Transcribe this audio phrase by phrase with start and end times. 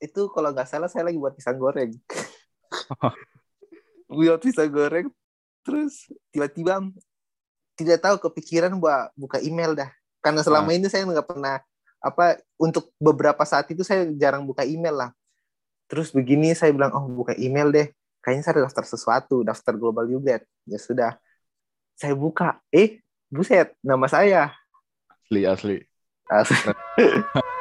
[0.00, 1.92] itu kalau nggak salah saya lagi buat pisang goreng.
[4.10, 5.06] buat pisang goreng,
[5.62, 6.82] terus tiba-tiba
[7.78, 9.92] tidak tahu kepikiran buat buka email dah.
[10.20, 10.76] Karena selama nah.
[10.76, 11.60] ini saya nggak pernah
[12.00, 15.10] apa untuk beberapa saat itu saya jarang buka email lah.
[15.86, 17.88] Terus begini saya bilang oh buka email deh.
[18.20, 20.40] Kayaknya saya daftar sesuatu, daftar global juga.
[20.68, 21.16] Ya sudah.
[21.96, 23.00] Saya buka, eh
[23.32, 24.52] buset, nama saya.
[25.08, 25.76] Asli asli.
[26.28, 26.72] Asli.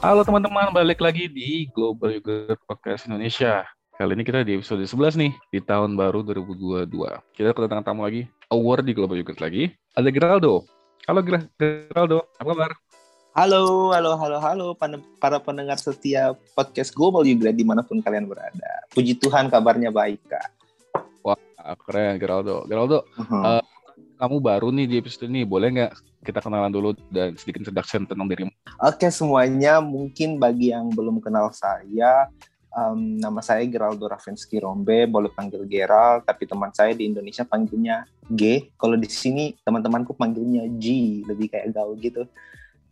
[0.00, 3.68] Halo teman-teman, balik lagi di Global Yogurt Podcast Indonesia.
[4.00, 6.88] Kali ini kita di episode 11 nih, di tahun baru 2022.
[7.36, 9.68] Kita kedatangan tamu lagi, award di Global Yogurt lagi.
[9.92, 10.64] Ada Geraldo.
[11.04, 12.72] Halo Geraldo, apa kabar?
[13.36, 14.66] Halo, halo, halo, halo
[15.20, 18.72] para pendengar setia podcast Global Yogurt di mana pun kalian berada.
[18.96, 20.48] Puji Tuhan kabarnya baik, Kak.
[21.20, 21.36] Wah,
[21.84, 22.64] keren Geraldo.
[22.64, 23.60] Geraldo, uh -huh.
[23.60, 23.62] uh,
[24.20, 25.92] kamu baru nih di episode ini, boleh nggak
[26.28, 28.52] kita kenalan dulu dan sedikit introduction tentang dirimu?
[28.84, 32.28] Oke semuanya, mungkin bagi yang belum kenal saya,
[32.76, 38.04] um, nama saya Geraldo Ravensky Rombe, boleh panggil Geral, tapi teman saya di Indonesia panggilnya
[38.28, 38.68] G.
[38.76, 42.28] Kalau di sini teman-temanku panggilnya G, lebih kayak gaul gitu.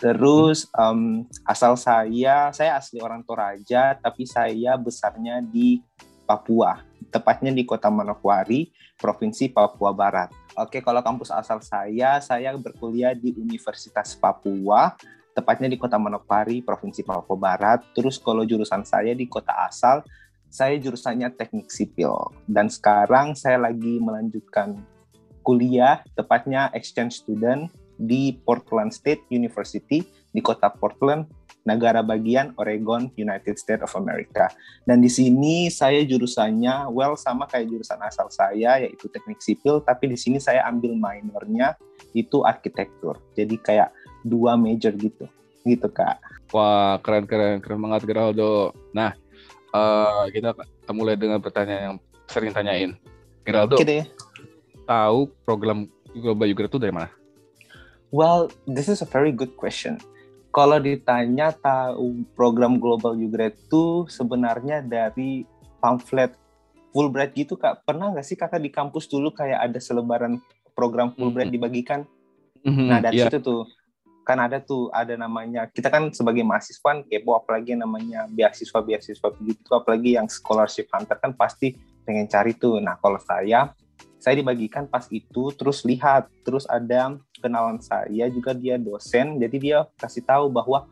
[0.01, 5.85] Terus um, asal saya, saya asli orang Toraja, tapi saya besarnya di
[6.25, 10.31] Papua, tepatnya di kota Manokwari, provinsi Papua Barat.
[10.59, 14.99] Oke, kalau kampus asal saya, saya berkuliah di Universitas Papua,
[15.39, 17.87] tepatnya di Kota Manokwari, Provinsi Papua Barat.
[17.95, 20.03] Terus kalau jurusan saya di kota asal,
[20.51, 22.11] saya jurusannya Teknik Sipil.
[22.51, 24.83] Dan sekarang saya lagi melanjutkan
[25.47, 30.03] kuliah, tepatnya exchange student di Portland State University
[30.35, 31.31] di kota Portland,
[31.67, 34.49] negara bagian Oregon, United States of America.
[34.89, 40.09] Dan di sini saya jurusannya, well sama kayak jurusan asal saya, yaitu teknik sipil, tapi
[40.13, 41.75] di sini saya ambil minornya
[42.17, 43.21] itu arsitektur.
[43.37, 43.93] Jadi kayak
[44.25, 45.29] dua major gitu,
[45.67, 46.21] gitu kak.
[46.55, 48.73] Wah keren keren keren banget Geraldo.
[48.97, 49.13] Nah
[49.77, 50.57] uh, kita
[50.97, 51.97] mulai dengan pertanyaan yang
[52.29, 52.97] sering tanyain.
[53.45, 54.07] Geraldo, gitu ya.
[54.85, 57.09] tahu program Global User itu dari mana?
[58.09, 60.01] Well, this is a very good question
[60.49, 65.45] kalau ditanya tahu program Global Ugrade itu sebenarnya dari
[65.79, 66.35] pamflet
[66.91, 70.41] Fulbright gitu kak pernah nggak sih kakak di kampus dulu kayak ada selebaran
[70.73, 71.57] program Fulbright mm-hmm.
[71.61, 72.01] dibagikan
[72.65, 73.29] mm-hmm, nah dari yeah.
[73.29, 73.63] situ tuh
[74.25, 78.77] kan ada tuh ada namanya kita kan sebagai mahasiswa kan kepo apalagi yang namanya beasiswa
[78.85, 81.73] beasiswa begitu apalagi yang scholarship hunter kan pasti
[82.05, 83.73] pengen cari tuh nah kalau saya
[84.21, 89.39] saya dibagikan pas itu terus lihat terus ada kenalan saya juga dia dosen.
[89.39, 90.87] Jadi dia kasih tahu bahwa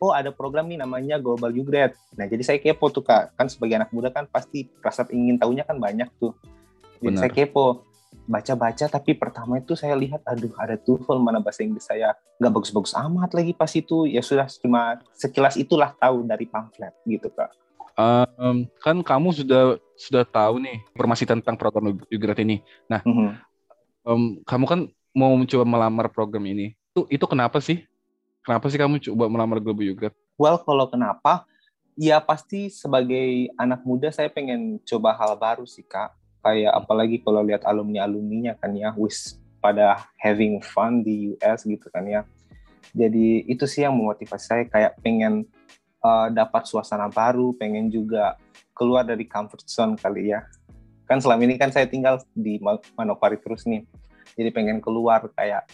[0.00, 3.36] oh ada program nih namanya Global Ugrade nah jadi saya kepo tuh kak.
[3.36, 6.36] Kan sebagai anak muda kan pasti rasa ingin tahunya kan banyak tuh.
[7.00, 7.22] Jadi Benar.
[7.22, 7.66] saya kepo.
[8.26, 12.10] Baca-baca tapi pertama itu saya lihat aduh ada TOEFL mana bahasa Inggris saya
[12.42, 14.08] nggak bagus-bagus amat lagi pas itu.
[14.08, 17.54] Ya sudah cuma sekilas itulah tahu dari pamflet gitu kak.
[17.96, 22.60] Um, kan kamu sudah sudah tahu nih informasi tentang program Ugrad ini.
[22.92, 23.30] Nah, mm -hmm.
[24.04, 24.80] um, kamu kan
[25.16, 26.76] mau mencoba melamar program ini.
[26.92, 27.80] Itu itu kenapa sih?
[28.44, 30.14] Kenapa sih kamu coba melamar Global Ugrad?
[30.36, 31.48] Well, kalau kenapa?
[31.96, 36.12] Ya pasti sebagai anak muda saya pengen coba hal baru sih kak.
[36.44, 42.04] Kayak apalagi kalau lihat alumni-alumninya kan ya, wis pada having fun di US gitu kan
[42.04, 42.22] ya.
[42.92, 45.48] Jadi itu sih yang memotivasi saya kayak pengen
[46.04, 48.36] uh, dapat suasana baru, pengen juga
[48.76, 50.44] keluar dari comfort zone kali ya.
[51.08, 52.60] Kan selama ini kan saya tinggal di
[52.94, 53.82] Manokwari terus nih.
[54.34, 55.70] Jadi pengen keluar kayak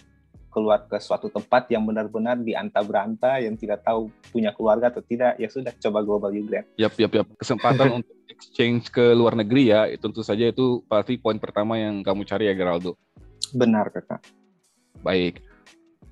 [0.52, 5.00] keluar ke suatu tempat yang benar-benar di anta beranta yang tidak tahu punya keluarga atau
[5.00, 6.60] tidak ya sudah coba global juga.
[6.76, 11.16] Yap yap yap kesempatan untuk exchange ke luar negeri ya itu tentu saja itu pasti
[11.16, 13.00] poin pertama yang kamu cari ya Geraldo.
[13.56, 14.20] Benar kakak.
[15.00, 15.40] Baik.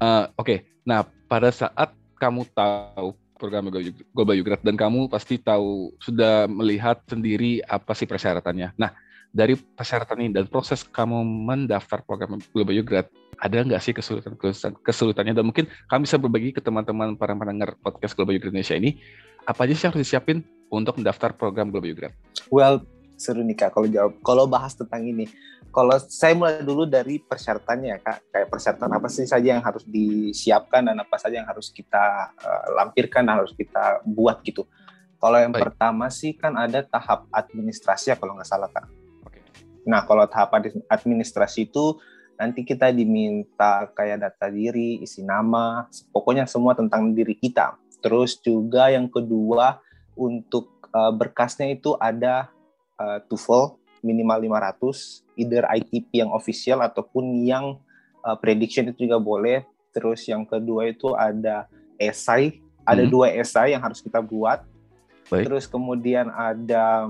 [0.00, 0.58] Uh, Oke, okay.
[0.88, 3.72] nah pada saat kamu tahu program
[4.12, 8.76] Global Ugrad dan kamu pasti tahu sudah melihat sendiri apa sih persyaratannya.
[8.76, 8.92] Nah,
[9.30, 13.06] dari persyaratan ini dan proses kamu mendaftar program Global Ugrad,
[13.38, 17.78] ada nggak sih kesulitan, kesulitan kesulitannya dan mungkin kami bisa berbagi ke teman-teman para pendengar
[17.80, 18.98] podcast Global Ugrad Indonesia ini
[19.46, 22.12] apa aja sih yang harus disiapin untuk mendaftar program Global Ugrad?
[22.50, 22.82] Well,
[23.14, 25.28] seru nih kak kalau jawab kalau bahas tentang ini
[25.70, 29.84] kalau saya mulai dulu dari persyaratannya ya kak kayak persyaratan apa sih saja yang harus
[29.86, 34.66] disiapkan dan apa saja yang harus kita uh, lampirkan dan harus kita buat gitu
[35.20, 35.68] kalau yang Baik.
[35.68, 38.88] pertama sih kan ada tahap administrasi ya kalau nggak salah kak.
[39.86, 40.52] Nah kalau tahap
[40.88, 41.98] administrasi itu
[42.36, 48.88] nanti kita diminta kayak data diri isi nama pokoknya semua tentang diri kita terus juga
[48.88, 49.80] yang kedua
[50.16, 52.48] untuk uh, berkasnya itu ada
[53.00, 57.76] uh, TOEFL minimal 500, either ITP yang official ataupun yang
[58.24, 59.64] uh, prediction itu juga boleh.
[59.92, 61.68] Terus yang kedua itu ada
[62.00, 63.12] esai, ada hmm.
[63.12, 64.64] dua esai yang harus kita buat.
[65.28, 65.46] Baik.
[65.46, 67.06] Terus kemudian ada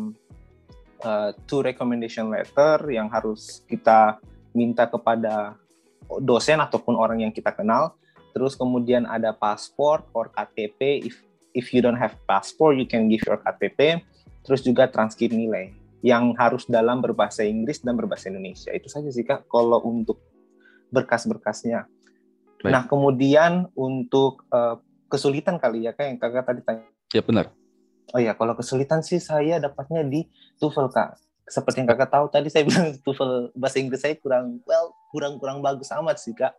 [1.04, 4.20] uh, two recommendation letter yang harus kita
[4.52, 5.56] minta kepada
[6.18, 7.94] dosen ataupun orang yang kita kenal.
[8.30, 11.06] Terus kemudian ada paspor or KTP.
[11.06, 11.16] If
[11.54, 14.02] if you don't have passport, you can give your KTP.
[14.46, 18.72] Terus juga transkrip nilai yang harus dalam berbahasa Inggris dan berbahasa Indonesia.
[18.72, 19.50] Itu saja sih kak.
[19.50, 20.22] Kalau untuk
[20.90, 21.86] berkas-berkasnya.
[22.66, 24.80] Nah kemudian untuk uh,
[25.10, 26.86] kesulitan kali ya kak yang kakak tadi tanya.
[27.10, 27.59] Ya benar.
[28.10, 30.26] Oh ya, kalau kesulitan sih saya dapatnya di
[30.58, 31.10] TOEFL kak.
[31.46, 35.62] Seperti yang kakak tahu tadi saya bilang TOEFL bahasa Inggris saya kurang well kurang kurang
[35.62, 36.54] bagus amat sih kak.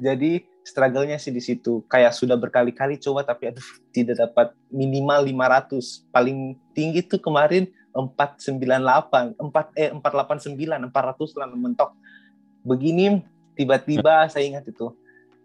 [0.00, 1.86] Jadi struggle-nya sih di situ.
[1.86, 6.10] Kayak sudah berkali-kali coba tapi aduh tidak dapat minimal 500.
[6.10, 11.90] Paling tinggi tuh kemarin 498, 4 eh 489, 400 lah mentok.
[12.66, 13.22] Begini
[13.54, 14.90] tiba-tiba saya ingat itu.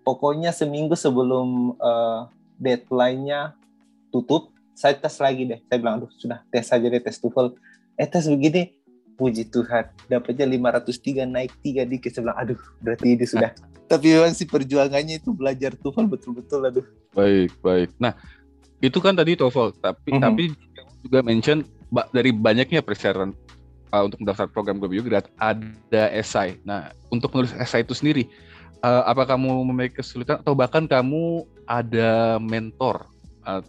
[0.05, 2.29] Pokoknya seminggu sebelum uh,
[2.61, 3.57] deadline-nya
[4.13, 5.59] tutup, saya tes lagi deh.
[5.65, 7.55] Saya bilang aduh sudah tes saja deh tes TOEFL.
[7.95, 8.75] Eh tes begini.
[9.15, 12.11] Puji Tuhan dapatnya 503 naik tiga dikit.
[12.11, 13.55] Saya bilang aduh berarti ini sudah.
[13.91, 16.85] Tapi memang si perjuangannya itu belajar TOEFL betul-betul aduh.
[17.15, 17.95] Baik baik.
[17.95, 18.11] Nah
[18.83, 20.23] itu kan tadi TOEFL tapi mm -hmm.
[20.27, 20.43] tapi
[21.07, 21.63] juga mention
[22.11, 23.31] dari banyaknya persyaratan
[23.95, 26.59] uh, untuk mendaftar program Global Grad ada esai.
[26.67, 28.27] Nah, untuk menulis esai itu sendiri,
[28.83, 33.07] uh, apa kamu memiliki kesulitan atau bahkan kamu ada mentor
[33.47, 33.63] uh,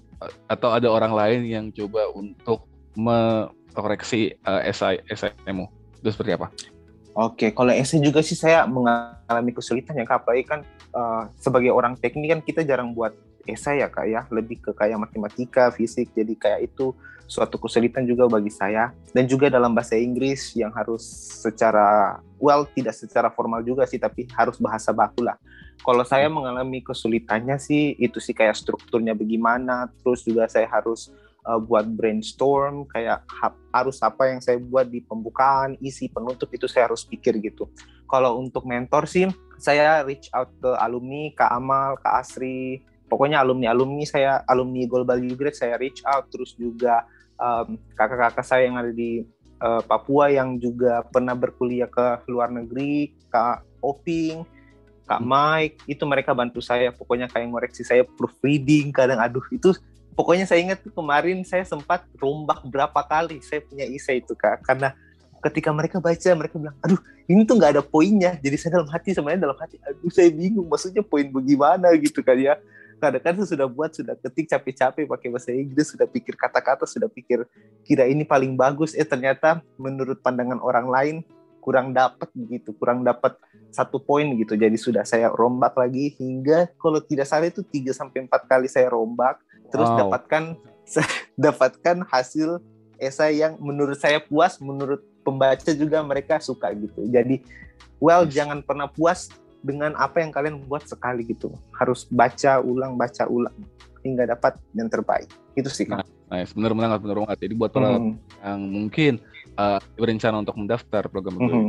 [0.49, 2.65] atau ada orang lain yang coba untuk
[2.97, 5.69] mengoreksi uh, esai esaimu
[6.01, 6.49] itu seperti apa?
[7.17, 10.61] Oke, kalau esai juga sih saya mengalami kesulitan ya kak, apalagi kan
[10.93, 13.17] uh, sebagai orang teknik kan kita jarang buat
[13.47, 16.93] esai ya kak ya, lebih ke kayak matematika, fisik, jadi kayak itu
[17.27, 18.95] suatu kesulitan juga bagi saya.
[19.11, 21.03] Dan juga dalam bahasa Inggris yang harus
[21.43, 25.39] secara well tidak secara formal juga sih tapi harus bahasa baku lah.
[25.83, 31.13] Kalau saya mengalami kesulitannya sih itu sih kayak strukturnya bagaimana, terus juga saya harus
[31.47, 33.23] uh, buat brainstorm kayak
[33.71, 37.71] harus apa yang saya buat di pembukaan, isi penutup itu saya harus pikir gitu.
[38.07, 44.05] Kalau untuk mentor sih saya reach out ke alumni, Kak Amal, Kak Asri, pokoknya alumni-alumni
[44.07, 47.07] saya alumni Global Grade saya reach out terus juga
[47.39, 49.25] um, kakak-kakak saya yang ada di
[49.63, 54.45] uh, Papua yang juga pernah berkuliah ke luar negeri, Kak Oping,
[55.07, 55.29] Kak hmm.
[55.29, 59.71] Mike itu mereka bantu saya pokoknya kayak ngoreksi saya proofreading kadang aduh itu
[60.19, 64.67] pokoknya saya ingat tuh kemarin saya sempat rombak berapa kali saya punya isai itu kak.
[64.67, 64.93] Karena
[65.47, 66.99] ketika mereka baca mereka bilang aduh
[67.31, 68.35] ini tuh nggak ada poinnya.
[68.43, 72.35] Jadi saya dalam hati sebenarnya dalam hati aduh saya bingung maksudnya poin bagaimana gitu kan
[72.35, 72.59] ya
[72.97, 77.45] kadang-kadang saya sudah buat sudah ketik capek-capek pakai bahasa Inggris sudah pikir kata-kata sudah pikir
[77.85, 81.17] kira ini paling bagus eh ternyata menurut pandangan orang lain
[81.67, 83.35] kurang dapat begitu, kurang dapat
[83.75, 84.55] satu poin gitu.
[84.55, 88.87] Jadi sudah saya rombak lagi hingga kalau tidak salah itu 3 sampai empat kali saya
[88.87, 89.43] rombak
[89.75, 90.07] terus wow.
[90.07, 90.55] dapatkan
[91.51, 92.63] dapatkan hasil
[93.03, 97.03] esai yang menurut saya puas, menurut pembaca juga mereka suka gitu.
[97.11, 97.43] Jadi
[97.99, 98.39] well yes.
[98.39, 99.27] jangan pernah puas
[99.65, 101.53] dengan apa yang kalian buat sekali gitu.
[101.77, 103.55] Harus baca ulang, baca ulang
[104.07, 105.27] hingga dapat yang terbaik.
[105.59, 106.07] Itu sih kan.
[106.27, 107.39] Nice, benar benar benar banget.
[107.47, 108.19] Jadi buat para hmm.
[108.43, 109.13] yang mungkin
[109.55, 111.67] uh, berencana untuk mendaftar program mm -hmm.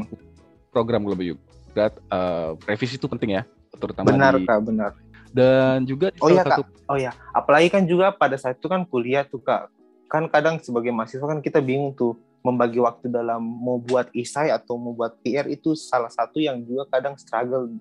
[0.74, 1.42] program Global Youth,
[1.78, 3.44] uh, revisi itu penting ya,
[3.78, 4.92] terutama benar di, kak benar.
[5.30, 6.66] Dan juga oh ya satu...
[6.66, 9.70] kak, oh ya, apalagi kan juga pada saat itu kan kuliah tuh kak,
[10.10, 12.18] kan kadang sebagai mahasiswa kan kita bingung tuh
[12.48, 16.88] membagi waktu dalam mau buat isai atau mau buat PR itu salah satu yang juga
[16.88, 17.76] kadang struggle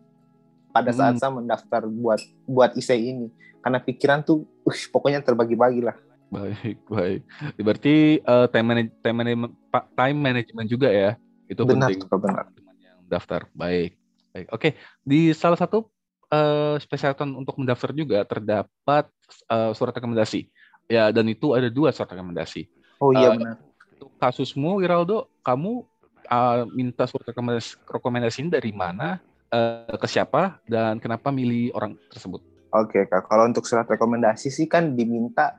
[0.75, 1.23] pada saat hmm.
[1.23, 3.31] saya mendaftar buat buat isai ini
[3.63, 5.97] karena pikiran tuh uh, pokoknya terbagi-bagi lah
[6.27, 7.21] Baik, baik.
[7.55, 9.53] Berarti uh, time, manage, time, management,
[9.95, 11.15] time management juga ya,
[11.47, 12.03] itu benar, penting.
[12.11, 12.45] Benar,
[12.83, 13.47] yang daftar.
[13.55, 13.95] Baik,
[14.35, 14.47] baik.
[14.51, 14.75] Oke,
[15.07, 15.87] di salah satu
[16.35, 19.07] uh, spesialitas untuk mendaftar juga terdapat
[19.47, 20.51] uh, surat rekomendasi.
[20.91, 22.67] Ya, dan itu ada dua surat rekomendasi.
[22.99, 23.57] Oh iya uh, benar.
[23.97, 25.81] Untuk kasusmu, Wiraldo, kamu
[26.29, 32.45] uh, minta surat rekomendasi, rekomendasi dari mana, uh, ke siapa, dan kenapa milih orang tersebut?
[32.77, 33.25] Oke, Kak.
[33.25, 35.57] Kalau untuk surat rekomendasi sih kan diminta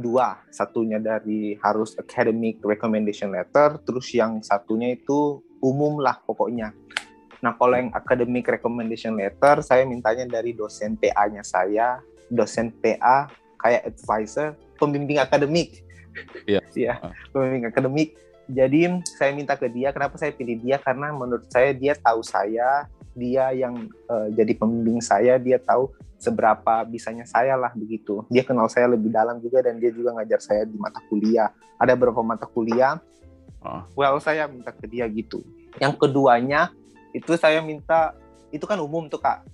[0.00, 6.72] dua satunya dari harus academic recommendation letter terus yang satunya itu umum lah pokoknya
[7.40, 12.00] nah kalau yang academic recommendation letter saya mintanya dari dosen PA-nya saya
[12.32, 13.28] dosen PA
[13.60, 15.84] kayak advisor pembimbing akademik
[16.46, 16.96] iya yeah.
[17.02, 18.10] ya pembimbing akademik
[18.50, 22.90] jadi saya minta ke dia kenapa saya pilih dia karena menurut saya dia tahu saya
[23.14, 25.90] dia yang uh, jadi pembimbing saya dia tahu
[26.20, 28.28] seberapa bisanya saya lah begitu.
[28.28, 31.48] Dia kenal saya lebih dalam juga dan dia juga ngajar saya di mata kuliah.
[31.80, 33.00] Ada beberapa mata kuliah
[33.64, 33.82] oh.
[33.96, 35.44] well saya minta ke dia gitu
[35.78, 36.72] yang keduanya
[37.12, 38.16] itu saya minta
[38.50, 39.44] itu kan umum tuh kak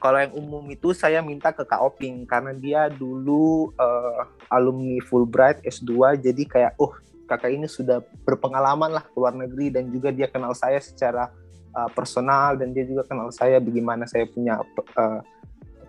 [0.00, 5.60] kalau yang umum itu saya minta ke Kak Oping karena dia dulu uh, alumni Fulbright
[5.62, 6.96] S2 jadi kayak oh
[7.28, 11.30] kakak ini sudah berpengalaman lah ke luar negeri dan juga dia kenal saya secara
[11.76, 14.58] uh, personal dan dia juga kenal saya bagaimana saya punya
[14.98, 15.20] uh,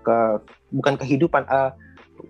[0.06, 0.18] ke
[0.70, 1.74] bukan kehidupan uh,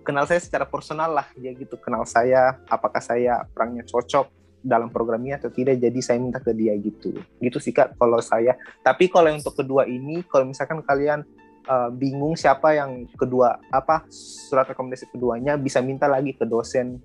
[0.06, 5.42] kenal saya secara personal lah dia gitu kenal saya apakah saya orangnya cocok dalam programnya
[5.42, 7.18] atau tidak jadi saya minta ke dia gitu.
[7.42, 8.54] Gitu sih kak kalau saya.
[8.80, 11.26] Tapi kalau yang untuk kedua ini kalau misalkan kalian
[11.68, 16.98] uh, bingung siapa yang kedua apa surat rekomendasi keduanya bisa minta lagi ke dosen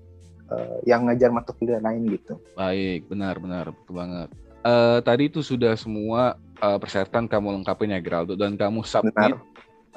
[0.49, 2.39] uh, yang ngajar mata kuliah lain gitu.
[2.57, 4.29] Baik, benar benar betul banget.
[4.65, 9.37] Uh, tadi itu sudah semua uh, persyaratan kamu lengkapin ya Geraldo dan kamu submit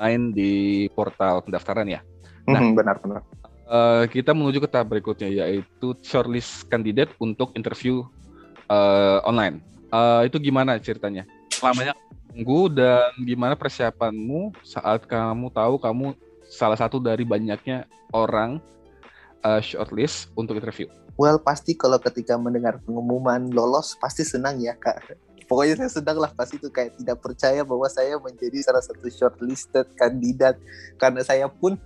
[0.01, 2.01] lain di portal pendaftaran ya.
[2.49, 3.21] Nah, hmm, benar benar.
[3.71, 8.03] Uh, kita menuju ke tahap berikutnya yaitu shortlist kandidat untuk interview
[8.67, 9.63] uh, online.
[9.91, 11.27] Uh, itu gimana ceritanya?
[11.61, 11.93] Lamanya
[12.31, 16.07] tunggu dan gimana persiapanmu saat kamu tahu kamu
[16.49, 17.85] salah satu dari banyaknya
[18.17, 18.59] orang
[19.45, 20.89] uh, shortlist untuk interview?
[21.21, 25.21] Well, pasti kalau ketika mendengar pengumuman lolos pasti senang ya kak.
[25.45, 29.93] Pokoknya saya senang lah pasti itu kayak tidak percaya bahwa saya menjadi salah satu shortlisted
[29.99, 30.57] kandidat
[30.97, 31.77] karena saya pun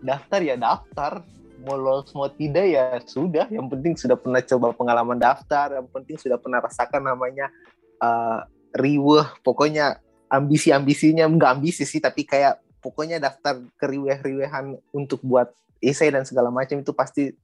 [0.00, 1.26] daftar ya daftar
[1.58, 6.14] mau lolos mau tidak ya sudah yang penting sudah pernah coba pengalaman daftar yang penting
[6.14, 7.50] sudah pernah rasakan namanya
[7.98, 15.50] uh, riweh pokoknya ambisi-ambisinya enggak ambisi sih tapi kayak pokoknya daftar keriweh-riwehan untuk buat
[15.82, 17.34] esai dan segala macam itu pasti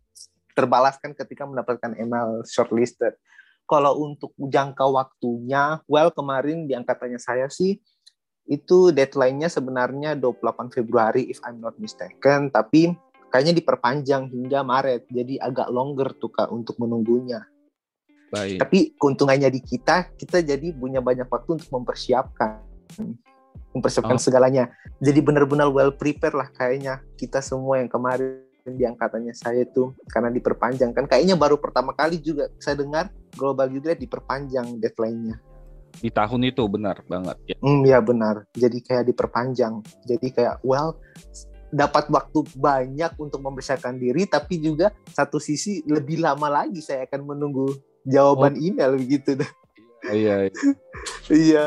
[0.55, 3.19] terbalaskan ketika mendapatkan email shortlisted.
[3.65, 7.81] Kalau untuk jangka waktunya, well kemarin di angkatannya saya sih
[8.45, 12.93] itu deadline-nya sebenarnya 28 Februari if I'm not mistaken, tapi
[13.33, 17.41] kayaknya diperpanjang hingga Maret, jadi agak longer tuh Kak untuk menunggunya.
[18.35, 18.59] Baik.
[18.59, 22.59] Tapi keuntungannya di kita, kita jadi punya banyak waktu untuk mempersiapkan,
[23.71, 24.23] mempersiapkan oh.
[24.23, 24.75] segalanya.
[24.99, 30.33] Jadi benar-benar well prepared lah kayaknya kita semua yang kemarin di angkatannya saya itu karena
[30.33, 35.37] diperpanjang kan kayaknya baru pertama kali juga saya dengar global juga diperpanjang deadline-nya
[36.01, 37.57] di tahun itu benar banget ya.
[37.63, 38.51] Hmm, ya benar.
[38.51, 39.79] Jadi kayak diperpanjang.
[40.03, 40.99] Jadi kayak well
[41.75, 47.35] dapat waktu banyak untuk mempersiapkan diri tapi juga satu sisi lebih lama lagi saya akan
[47.35, 47.67] menunggu
[48.05, 48.65] jawaban oh.
[48.65, 49.51] email begitu dah.
[50.05, 50.53] Iya.
[50.53, 50.53] Iya.
[51.33, 51.65] iya.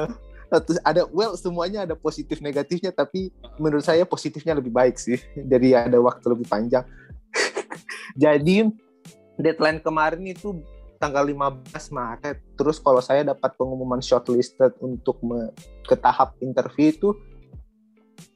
[0.62, 5.18] Terus ada well semuanya ada positif negatifnya tapi menurut saya positifnya lebih baik sih
[5.52, 6.86] dari ada waktu lebih panjang.
[8.24, 8.70] Jadi
[9.42, 10.62] deadline kemarin itu
[11.02, 12.38] tanggal 15 Maret.
[12.54, 15.18] Terus kalau saya dapat pengumuman shortlisted untuk
[15.86, 17.10] ke tahap interview itu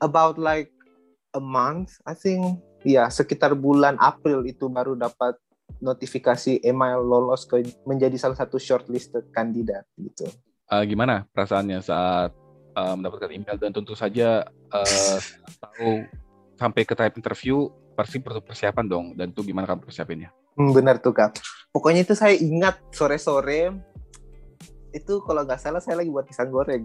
[0.01, 0.74] about like
[1.34, 2.62] a month, I think.
[2.81, 5.38] Ya, sekitar bulan April itu baru dapat
[5.79, 10.27] notifikasi email lolos ke menjadi salah satu shortlisted kandidat gitu.
[10.67, 12.31] Uh, gimana perasaannya saat
[12.75, 15.19] uh, mendapatkan email dan tentu saja uh,
[15.59, 16.07] tahu
[16.59, 20.31] sampai ke tahap interview pasti perlu persiapan dong dan tuh gimana kamu persiapinnya?
[20.55, 21.39] Hmm, benar tuh kak.
[21.71, 23.71] Pokoknya itu saya ingat sore-sore
[24.91, 26.83] itu kalau nggak salah saya lagi buat pisang goreng.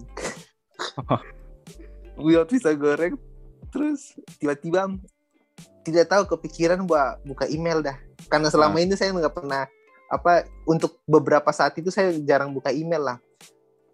[2.22, 3.14] buat pisang goreng
[3.70, 4.88] terus tiba-tiba
[5.86, 7.94] tidak tahu kepikiran buat buka email dah.
[8.26, 8.82] Karena selama nah.
[8.82, 9.70] ini saya nggak pernah
[10.10, 13.18] apa untuk beberapa saat itu saya jarang buka email lah.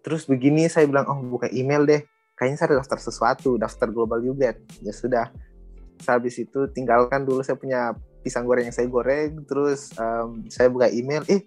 [0.01, 2.01] Terus begini saya bilang oh buka email deh.
[2.33, 4.57] Kayaknya saya daftar sesuatu daftar global juga.
[4.81, 5.29] Ya sudah.
[6.09, 7.93] Habis itu tinggalkan dulu saya punya
[8.25, 11.45] pisang goreng yang saya goreng terus um, saya buka email eh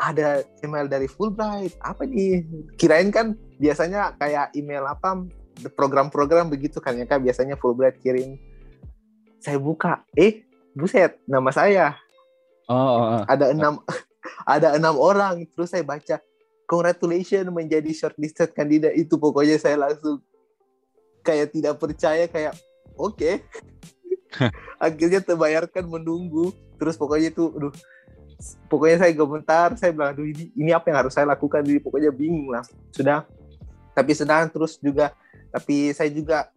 [0.00, 1.76] ada email dari Fulbright.
[1.84, 2.48] Apa nih
[2.80, 5.20] kirain kan biasanya kayak email apa
[5.76, 8.40] program-program begitu kan ya kan biasanya Fulbright kirim
[9.40, 10.04] saya buka.
[10.16, 10.44] Eh
[10.76, 11.96] buset nama saya.
[12.68, 13.22] Oh, oh, oh.
[13.30, 13.80] Ada enam
[14.54, 15.46] ada enam orang.
[15.54, 16.20] Terus saya baca
[16.66, 18.92] congratulations menjadi shortlisted kandidat.
[18.98, 20.20] Itu pokoknya saya langsung
[21.22, 22.54] kayak tidak percaya kayak
[22.98, 23.16] oke.
[23.16, 23.42] Okay.
[24.82, 26.52] akhirnya terbayarkan menunggu.
[26.76, 27.74] Terus pokoknya itu aduh
[28.68, 29.68] pokoknya saya gemetar.
[29.78, 31.64] Saya bilang aduh ini ini apa yang harus saya lakukan?
[31.64, 32.66] Jadi pokoknya bingung lah.
[32.92, 33.24] Sudah.
[33.96, 35.16] Tapi sedang terus juga
[35.48, 36.52] tapi saya juga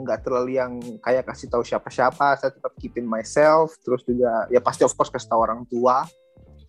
[0.00, 4.62] nggak uh, terlalu yang kayak kasih tahu siapa-siapa saya tetap keeping myself terus juga ya
[4.62, 6.06] pasti of course kasih tahu orang tua.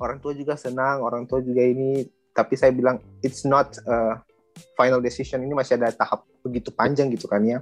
[0.01, 4.17] Orang tua juga senang orang tua juga ini tapi saya bilang it's not a
[4.73, 7.61] final decision ini masih ada tahap begitu panjang gitu kan ya.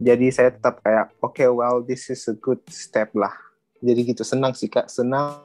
[0.00, 3.32] Jadi saya tetap kayak oke okay, well this is a good step lah.
[3.84, 4.88] Jadi gitu senang sih kak.
[4.88, 5.44] Senang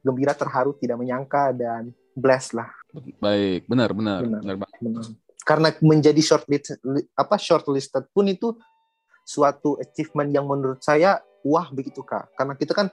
[0.00, 2.72] gembira terharu tidak menyangka dan blessed lah.
[3.20, 4.24] Baik benar benar.
[4.24, 6.78] Benar, benar, benar karena menjadi shortlist
[7.18, 8.54] apa shortlisted pun itu
[9.26, 12.86] suatu achievement yang menurut saya wah begitu kak karena kita kan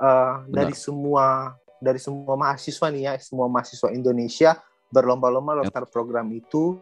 [0.00, 4.56] uh, dari semua dari semua mahasiswa nih ya, semua mahasiswa Indonesia
[4.88, 6.78] berlomba-lomba daftar program itu,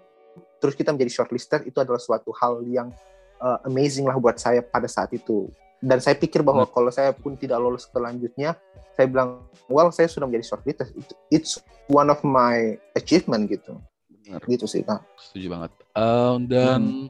[0.62, 2.92] terus kita menjadi shortlisted itu adalah suatu hal yang
[3.40, 5.50] uh, amazing lah buat saya pada saat itu.
[5.84, 8.56] Dan saya pikir bahwa kalau saya pun tidak lolos ke selanjutnya,
[8.96, 10.88] saya bilang, well saya sudah menjadi shortlisted.
[11.28, 13.76] It's one of my achievement gitu.
[14.24, 14.40] Benar.
[14.48, 15.04] Gitu sih kak.
[15.20, 15.70] Setuju banget.
[15.94, 17.08] Uh, dan hmm.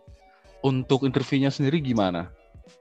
[0.66, 2.30] untuk interviewnya sendiri gimana?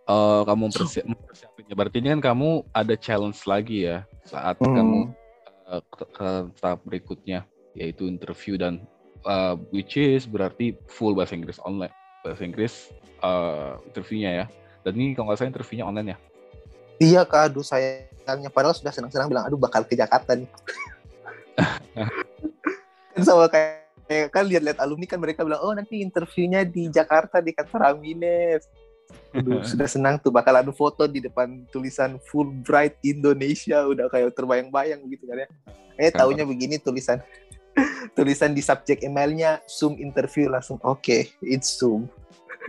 [0.03, 1.75] Uh, kamu mempersiapinnya.
[1.77, 4.73] Berarti ini kan kamu ada challenge lagi ya saat hmm.
[4.73, 4.99] kamu
[5.67, 6.27] uh, ke, ke
[6.59, 8.83] tahap berikutnya yaitu interview dan
[9.25, 12.93] uh, which is berarti full bahasa Inggris online bahasa Inggris
[13.25, 14.45] uh, interviewnya ya
[14.87, 16.17] dan ini kalau nggak salah interviewnya online ya
[17.01, 20.49] iya kak aduh sayangnya padahal sudah senang-senang bilang aduh bakal ke Jakarta nih
[23.27, 23.82] sama kayak
[24.31, 28.65] kan lihat-lihat alumni kan mereka bilang oh nanti interviewnya di Jakarta di kantor Amines
[29.33, 35.01] Aduh, sudah senang tuh bakal ada foto di depan tulisan Fulbright Indonesia udah kayak terbayang-bayang
[35.09, 35.47] gitu kan ya.
[35.97, 37.21] Eh tahunya begini tulisan
[38.17, 42.09] tulisan di subjek emailnya Zoom interview langsung oke okay, it's Zoom.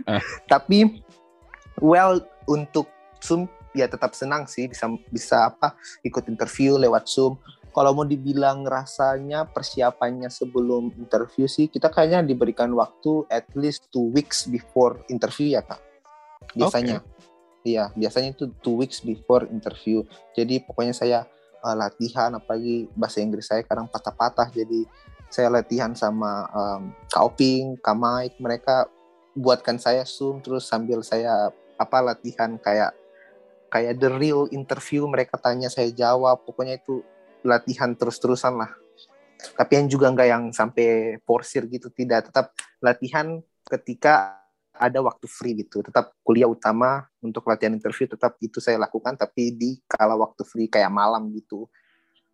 [0.09, 0.21] Uh.
[0.51, 1.01] Tapi
[1.81, 2.89] well untuk
[3.21, 7.37] Zoom ya tetap senang sih bisa bisa apa ikut interview lewat Zoom.
[7.75, 14.15] Kalau mau dibilang rasanya persiapannya sebelum interview sih kita kayaknya diberikan waktu at least two
[14.15, 15.83] weeks before interview ya kak
[16.55, 17.03] biasanya.
[17.65, 17.97] Iya, okay.
[17.97, 20.05] biasanya itu two weeks before interview.
[20.37, 21.19] Jadi pokoknya saya
[21.65, 24.53] uh, latihan, apalagi bahasa Inggris saya kadang patah-patah.
[24.53, 24.85] Jadi
[25.33, 28.85] saya latihan sama um, Kak Oping, Kak Mike, mereka
[29.33, 32.95] buatkan saya Zoom terus sambil saya apa latihan kayak
[33.67, 37.03] kayak the real interview mereka tanya saya jawab pokoknya itu
[37.45, 38.73] latihan terus-terusan lah
[39.53, 42.49] tapi yang juga enggak yang sampai porsir gitu tidak tetap
[42.81, 43.37] latihan
[43.69, 44.41] ketika
[44.75, 45.85] ada waktu free gitu.
[45.85, 50.67] Tetap kuliah utama untuk latihan interview tetap itu saya lakukan tapi di kala waktu free
[50.67, 51.69] kayak malam gitu.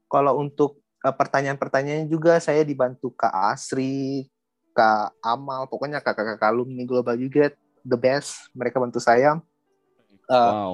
[0.09, 4.27] Kalau untuk uh, pertanyaan-pertanyaan juga saya dibantu Kak Asri,
[4.73, 7.53] Kak Amal, pokoknya kakak-kakak alumni Global juga
[7.85, 8.49] the best.
[8.57, 9.39] Mereka bantu saya.
[10.27, 10.73] Uh,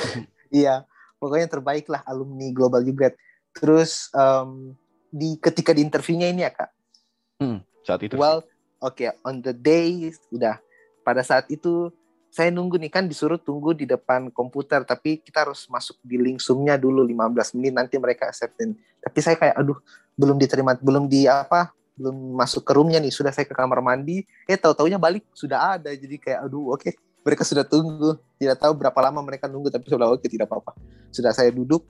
[0.62, 0.86] iya,
[1.20, 3.12] pokoknya terbaik lah alumni Global juga.
[3.56, 4.74] Terus um,
[5.10, 6.70] di ketika di interviewnya ini ya Kak.
[7.40, 8.14] Hmm, saat itu.
[8.14, 8.46] Well,
[8.78, 10.62] oke, okay, on the day sudah
[11.02, 11.90] pada saat itu
[12.30, 16.38] saya nunggu nih kan disuruh tunggu di depan komputer tapi kita harus masuk di link
[16.38, 18.78] Zoom-nya dulu 15 menit nanti mereka acceptin.
[19.02, 19.78] Tapi saya kayak aduh
[20.14, 24.24] belum diterima belum di apa belum masuk ke roomnya nih sudah saya ke kamar mandi
[24.48, 26.92] eh tahu taunya balik sudah ada jadi kayak aduh oke okay.
[27.20, 30.72] mereka sudah tunggu tidak tahu berapa lama mereka nunggu tapi sudah oke okay, tidak apa-apa
[31.12, 31.84] sudah saya duduk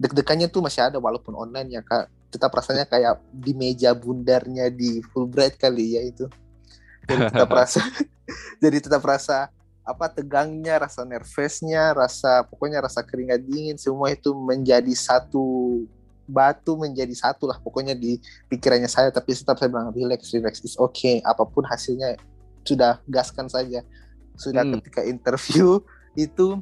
[0.00, 2.08] deg-degannya tuh masih ada walaupun online ya kak.
[2.32, 6.26] Tetap rasanya kayak di meja bundarnya di Fulbright kali ya itu.
[7.08, 7.80] Jadi tetap rasa
[8.62, 9.52] jadi tetap rasa
[9.82, 15.82] apa tegangnya rasa nervousnya rasa pokoknya rasa keringat dingin semua itu menjadi satu
[16.30, 19.10] batu menjadi satu lah pokoknya di pikirannya saya.
[19.10, 21.20] Tapi tetap saya bilang relax relax is okay.
[21.26, 22.16] Apa pun hasilnya
[22.62, 23.82] sudah gaskan saja.
[24.38, 24.80] Sudah hmm.
[24.80, 25.82] ketika interview
[26.16, 26.58] itu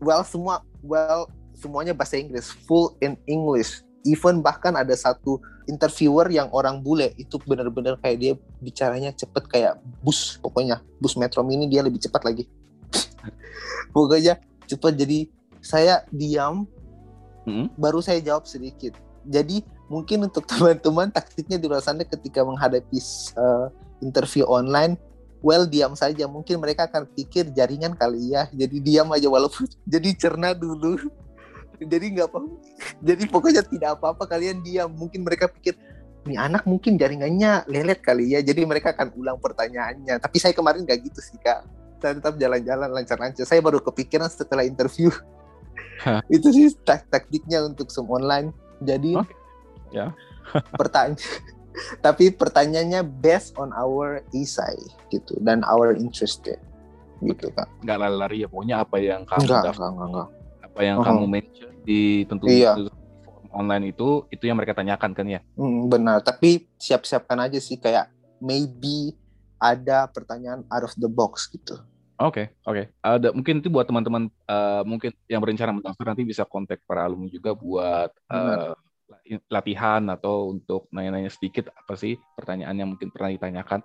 [0.00, 3.82] well semua well semuanya bahasa Inggris full in English.
[4.06, 9.74] Even bahkan ada satu interviewer yang orang bule itu benar-benar kayak dia bicaranya cepet kayak
[10.04, 10.78] bus pokoknya.
[11.02, 12.46] Bus metro mini dia lebih cepat lagi.
[13.94, 14.38] Pokoknya
[14.70, 15.26] cepat jadi
[15.58, 16.70] saya diam.
[17.46, 17.70] Hmm?
[17.78, 18.98] baru saya jawab sedikit.
[19.22, 22.98] Jadi mungkin untuk teman-teman taktiknya di luar sana ketika menghadapi
[23.38, 23.70] uh,
[24.02, 24.98] interview online
[25.46, 26.26] well diam saja.
[26.26, 28.50] Mungkin mereka akan pikir jaringan kali ya.
[28.50, 30.98] Jadi diam aja walaupun jadi cerna dulu
[31.82, 32.38] jadi nggak apa
[33.02, 34.24] jadi pokoknya tidak apa-apa.
[34.24, 34.90] Kalian diam.
[34.92, 35.76] Mungkin mereka pikir
[36.26, 38.40] ini anak mungkin jaringannya lelet kali ya.
[38.40, 40.16] Jadi mereka akan ulang pertanyaannya.
[40.20, 41.66] Tapi saya kemarin nggak gitu sih kak.
[42.00, 43.44] Saya tetap jalan-jalan lancar-lancar.
[43.44, 45.12] Saya baru kepikiran setelah interview.
[46.34, 48.52] Itu sih tak taktiknya untuk Zoom online.
[48.80, 49.36] Jadi okay.
[49.92, 50.12] ya.
[50.80, 51.18] pertanyaan
[52.00, 54.80] tapi pertanyaannya based on our isai
[55.12, 56.48] gitu dan our interest
[57.20, 57.68] gitu kak.
[57.84, 60.28] Nggak lari-lari ya pokoknya apa yang kamu enggak, enggak, enggak, enggak
[60.76, 61.08] apa yang uh-huh.
[61.08, 62.76] kamu mention di tentu iya.
[62.76, 67.80] form online itu itu yang mereka tanyakan kan ya hmm, benar tapi siap-siapkan aja sih
[67.80, 68.12] kayak
[68.44, 69.16] maybe
[69.56, 71.80] ada pertanyaan out of the box gitu
[72.16, 72.72] Oke, okay, oke.
[72.72, 72.84] Okay.
[73.04, 77.28] Ada mungkin itu buat teman-teman uh, mungkin yang berencana mendaftar nanti bisa kontak para alumni
[77.28, 78.72] juga buat uh,
[79.52, 83.84] latihan atau untuk nanya-nanya sedikit apa sih pertanyaan yang mungkin pernah ditanyakan.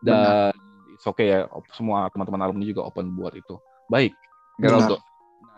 [0.00, 0.56] Dan Benar.
[0.96, 1.44] it's okay ya,
[1.76, 3.60] semua teman-teman alumni juga open buat itu.
[3.92, 4.16] Baik,
[4.56, 4.96] Geraldo.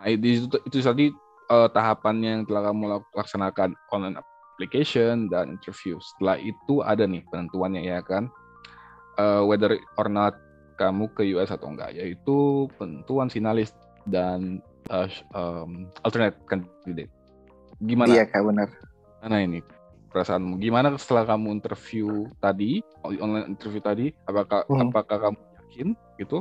[0.01, 1.13] Nah, itu, itu tadi
[1.53, 6.01] uh, tahapan yang telah kamu laksanakan online application dan interview.
[6.01, 8.33] Setelah itu ada nih penentuannya ya kan,
[9.21, 10.41] uh, whether or not
[10.81, 13.77] kamu ke US atau enggak, yaitu penentuan finalis
[14.09, 15.05] dan uh,
[15.37, 17.13] um, alternate candidate.
[17.85, 18.17] Gimana?
[18.17, 18.69] Iya kak benar.
[19.21, 19.61] Mana ini
[20.09, 20.57] perasaanmu?
[20.57, 24.07] Gimana setelah kamu interview tadi, online interview tadi?
[24.25, 24.89] Apakah hmm.
[24.89, 26.41] apakah kamu yakin gitu?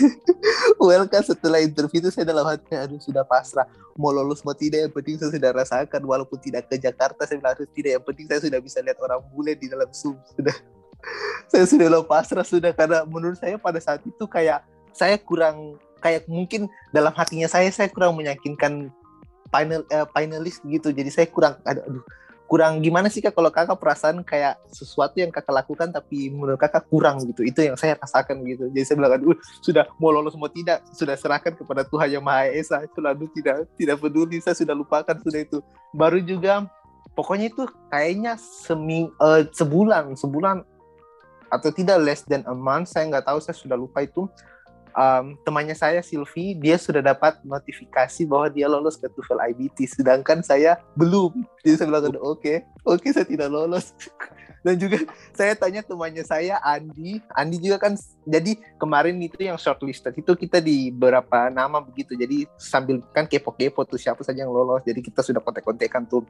[0.82, 3.66] well kan setelah interview itu saya dalam hati aduh sudah pasrah.
[3.96, 6.00] Mau lolos mau tidak yang penting saya sudah rasakan.
[6.02, 9.52] Walaupun tidak ke Jakarta saya bilang tidak yang penting saya sudah bisa lihat orang bule
[9.56, 10.16] di dalam Zoom.
[10.36, 10.56] Sudah.
[11.50, 12.70] Saya sudah lo pasrah sudah.
[12.70, 14.62] Karena menurut saya pada saat itu kayak
[14.94, 18.88] saya kurang kayak mungkin dalam hatinya saya saya kurang meyakinkan
[19.50, 19.82] final
[20.14, 20.94] finalis gitu.
[20.94, 22.00] Jadi saya kurang aduh
[22.52, 26.84] kurang gimana sih kak kalau kakak perasaan kayak sesuatu yang kakak lakukan tapi menurut kakak
[26.84, 27.40] kurang gitu?
[27.40, 28.68] Itu yang saya rasakan gitu.
[28.68, 29.32] Jadi saya bilang aduh
[29.64, 32.84] sudah mau lolos mau tidak sudah serahkan kepada Tuhan yang Maha Esa.
[32.84, 35.64] Itu lalu tidak tidak peduli saya sudah lupakan sudah itu.
[35.96, 36.68] Baru juga
[37.16, 40.60] pokoknya itu kayaknya semi uh, sebulan sebulan
[41.48, 44.28] atau tidak less than a month saya nggak tahu saya sudah lupa itu
[44.96, 50.40] um, temannya saya Silvi dia sudah dapat notifikasi bahwa dia lolos ke TOEFL IBT sedangkan
[50.44, 51.44] saya belum.
[51.64, 53.92] Jadi saya bilang oke okay, oke okay, saya tidak lolos.
[54.62, 55.02] Dan juga
[55.34, 57.18] saya tanya temannya saya Andi.
[57.34, 62.14] Andi juga kan jadi kemarin itu yang shortlisted itu kita di beberapa nama begitu.
[62.14, 64.86] Jadi sambil kan kepo-kepo tuh siapa saja yang lolos.
[64.86, 66.22] Jadi kita sudah kontek-kontekan tuh.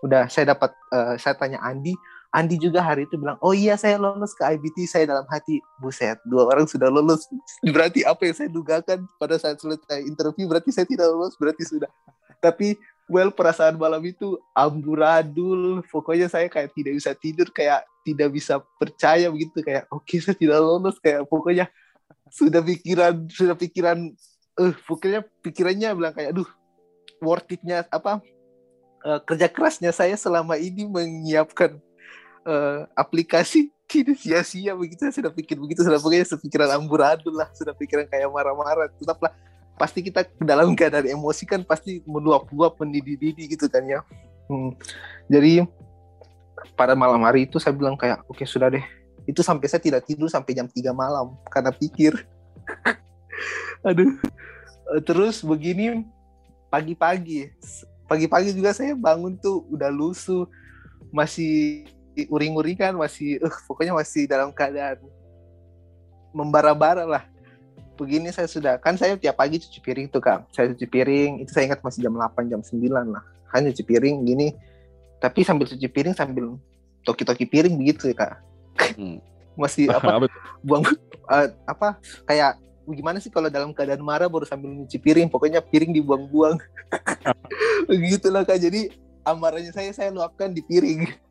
[0.00, 1.92] Udah saya dapat uh, saya tanya Andi
[2.34, 6.18] Andi juga hari itu bilang, oh iya saya lolos ke IBT, saya dalam hati, buset,
[6.26, 7.30] dua orang sudah lolos.
[7.62, 11.86] Berarti apa yang saya dugakan pada saat selesai interview, berarti saya tidak lolos, berarti sudah.
[12.42, 12.74] Tapi,
[13.06, 19.30] well, perasaan malam itu amburadul, pokoknya saya kayak tidak bisa tidur, kayak tidak bisa percaya
[19.30, 21.70] begitu, kayak oke okay, saya tidak lolos, kayak pokoknya
[22.34, 24.10] sudah pikiran, sudah pikiran,
[24.58, 26.50] eh, uh, pokoknya pikirannya bilang kayak, aduh,
[27.22, 28.18] worth it-nya, apa,
[29.06, 31.78] uh, kerja kerasnya saya selama ini menyiapkan
[32.44, 34.72] uh, aplikasi tidak sia-sia.
[34.76, 38.88] Begitu saya sudah pikir begitu sudah pokoknya sepikiran amburadul lah sudah pikiran kayak marah-marah.
[38.96, 39.32] Tetaplah
[39.74, 44.00] pasti kita dalam keadaan emosi kan pasti meluap-luap mendidih-didih gitu kan ya.
[44.44, 44.76] Hmm.
[45.24, 45.64] jadi
[46.76, 48.84] pada malam hari itu saya bilang kayak oke okay, sudah deh.
[49.24, 52.12] Itu sampai saya tidak tidur sampai jam 3 malam karena pikir.
[53.88, 54.20] Aduh.
[54.94, 56.04] Eh, terus begini
[56.68, 57.52] pagi-pagi.
[58.04, 60.44] Pagi-pagi juga saya bangun tuh udah lusuh
[61.08, 61.86] masih
[62.30, 65.02] uring-uring kan masih uh, pokoknya masih dalam keadaan
[66.30, 67.24] membara-bara lah.
[67.94, 71.50] Begini saya sudah kan saya tiap pagi cuci piring tuh kak saya cuci piring itu
[71.54, 73.22] saya ingat masih jam 8 jam 9 lah.
[73.54, 74.48] Hanya cuci piring gini
[75.22, 76.58] tapi sambil cuci piring sambil
[77.06, 78.32] toki-toki piring begitu ya kak.
[78.98, 79.18] Hmm.
[79.54, 80.26] masih apa
[80.66, 80.82] buang
[81.30, 82.58] uh, apa kayak
[82.90, 86.58] gimana sih kalau dalam keadaan marah baru sambil cuci piring pokoknya piring dibuang-buang.
[87.88, 88.58] Begitulah kak.
[88.58, 88.90] Jadi
[89.24, 91.23] amarahnya saya saya luapkan di piring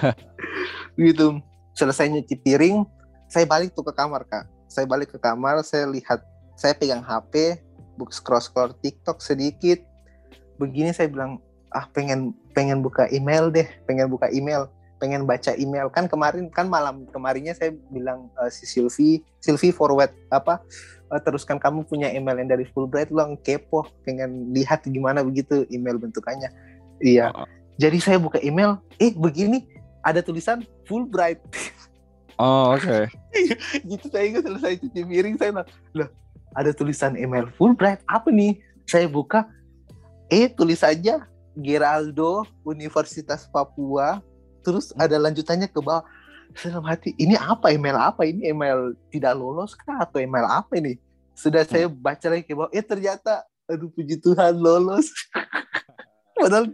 [1.00, 1.40] gitu.
[1.74, 2.86] Selesai nyuci piring
[3.26, 4.46] saya balik tuh ke kamar kak.
[4.70, 6.22] Saya balik ke kamar saya lihat
[6.54, 7.58] saya pegang HP
[7.98, 9.82] book scroll scroll TikTok sedikit.
[10.58, 11.42] Begini saya bilang
[11.74, 14.70] ah pengen pengen buka email deh pengen buka email
[15.02, 15.90] pengen baca email.
[15.90, 20.62] Kan kemarin kan malam kemarinnya saya bilang uh, si Silvi Silvi forward apa
[21.10, 25.98] uh, teruskan kamu punya email yang dari Fulbright lo kepo pengen lihat gimana begitu email
[25.98, 26.48] bentukannya.
[27.02, 27.34] Iya.
[27.34, 27.46] Oh.
[27.74, 29.66] Jadi saya buka email eh begini
[30.04, 31.40] ada tulisan Fulbright.
[32.38, 32.82] Oh oke.
[32.82, 33.04] Okay.
[33.90, 36.08] gitu saya ingat selesai cuci piring saya lah,
[36.54, 38.60] ada tulisan email Fulbright apa nih?
[38.84, 39.48] Saya buka,
[40.28, 41.24] eh tulis saja
[41.56, 44.20] Geraldo Universitas Papua.
[44.60, 46.04] Terus ada lanjutannya ke bawah.
[46.54, 50.94] Dalam hati ini apa email apa ini email tidak lolos kah atau email apa ini?
[51.34, 51.98] Sudah saya hmm.
[51.98, 55.10] baca lagi ke bawah, eh ternyata aduh puji Tuhan lolos.
[56.34, 56.64] padahal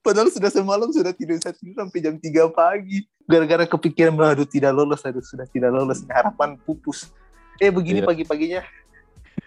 [0.00, 3.04] padahal sudah semalam sudah tidur saya tidur sampai jam 3 pagi.
[3.24, 7.08] Gara-gara kepikiran aduh tidak lolos aduh sudah tidak lolos harapan pupus.
[7.60, 8.08] Eh begini yeah.
[8.08, 8.62] pagi-paginya.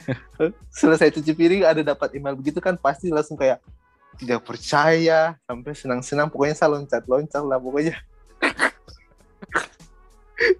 [0.79, 2.37] Selesai cuci piring ada dapat email.
[2.37, 3.61] Begitu kan pasti langsung kayak
[4.17, 6.27] tidak percaya sampai senang-senang.
[6.33, 7.95] Pokoknya saya loncat-loncat lah pokoknya.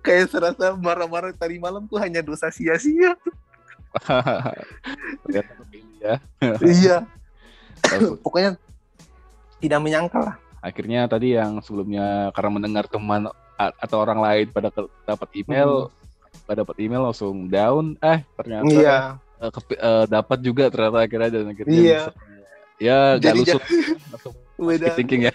[0.06, 3.18] Kayak serasa marah-marah tadi malam tuh hanya dosa sia-sia.
[5.98, 6.22] Ya.
[6.62, 6.98] iya.
[8.22, 8.56] Pokoknya
[9.62, 10.36] tidak menyangka lah.
[10.62, 14.70] Akhirnya tadi yang sebelumnya karena mendengar teman atau orang lain pada
[15.06, 16.46] dapat email, hmm.
[16.46, 18.98] pada dapat email langsung down, eh ternyata iya.
[19.42, 22.02] uh, uh, dapat juga ternyata akhirnya dan akhirnya iya.
[22.06, 22.12] bisa,
[22.78, 23.62] ya gak lusuk
[24.14, 24.34] langsung
[24.98, 25.34] thinking ya.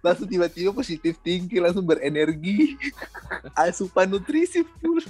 [0.00, 2.80] Langsung, tiba-tiba positif thinking, langsung berenergi,
[3.68, 5.04] asupan nutrisi full.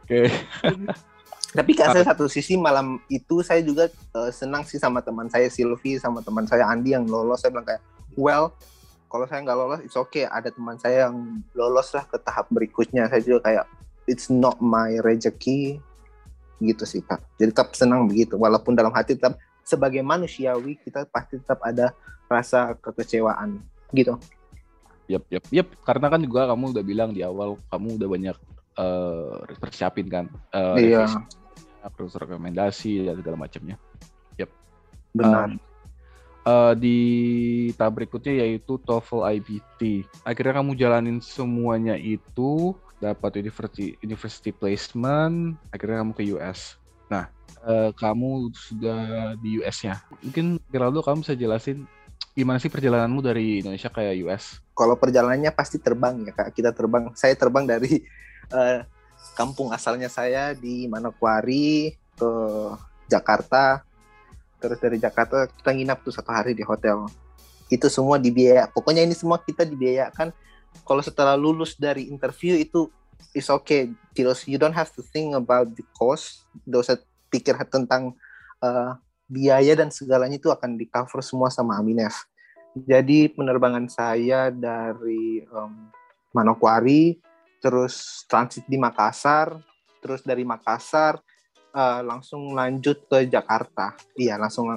[0.00, 0.32] Oke.
[1.54, 5.46] Tapi kan saya satu sisi malam itu saya juga uh, senang sih sama teman saya
[5.46, 7.46] Silvi sama teman saya Andi yang lolos.
[7.46, 7.82] Saya bilang kayak,
[8.18, 8.50] well,
[9.06, 10.26] kalau saya nggak lolos, it's okay.
[10.26, 13.06] Ada teman saya yang lolos lah ke tahap berikutnya.
[13.06, 13.64] Saya juga kayak,
[14.10, 15.78] it's not my rezeki
[16.58, 17.22] gitu sih kak.
[17.38, 18.34] Jadi tetap senang begitu.
[18.34, 21.94] Walaupun dalam hati tetap sebagai manusiawi kita pasti tetap ada
[22.26, 23.62] rasa kekecewaan
[23.94, 24.18] gitu.
[25.06, 25.68] Yap, yap, yap.
[25.86, 28.36] Karena kan juga kamu udah bilang di awal kamu udah banyak
[28.74, 30.26] uh, persiapin kan.
[30.50, 31.06] Uh, iya.
[31.92, 33.76] Terus rekomendasi dan segala macamnya.
[34.40, 34.50] Yap.
[35.12, 35.52] Benar.
[35.52, 35.52] Um,
[36.44, 36.98] uh, di
[37.74, 39.80] tahap berikutnya yaitu TOEFL IBT.
[40.22, 46.80] Akhirnya kamu jalanin semuanya itu, dapat university university placement, akhirnya kamu ke US.
[47.12, 47.28] Nah,
[47.64, 50.00] uh, kamu sudah di US-nya.
[50.24, 51.84] Mungkin Geraldo kamu bisa jelasin
[52.34, 54.58] gimana sih perjalananmu dari Indonesia ke US?
[54.74, 56.48] Kalau perjalanannya pasti terbang ya kak.
[56.54, 57.12] Kita terbang.
[57.14, 58.02] Saya terbang dari
[58.50, 58.82] uh,
[59.32, 62.32] kampung asalnya saya di Manokwari ke
[63.08, 63.80] Jakarta.
[64.60, 67.08] Terus dari Jakarta kita nginap tuh satu hari di hotel.
[67.72, 68.68] Itu semua dibiaya.
[68.68, 70.32] Pokoknya ini semua kita dibiayakan.
[70.84, 72.92] Kalau setelah lulus dari interview itu
[73.32, 73.88] is okay.
[74.16, 76.44] You don't have to think about the cost.
[76.64, 76.96] Tidak usah
[77.32, 78.14] pikir tentang
[78.62, 78.94] uh,
[79.26, 82.24] biaya dan segalanya itu akan di cover semua sama Aminef.
[82.74, 85.90] Jadi penerbangan saya dari um,
[86.34, 87.18] Manokwari,
[87.64, 89.56] terus transit di Makassar,
[90.04, 91.16] terus dari Makassar
[91.72, 93.96] uh, langsung lanjut ke Jakarta.
[94.12, 94.68] Iya, langsung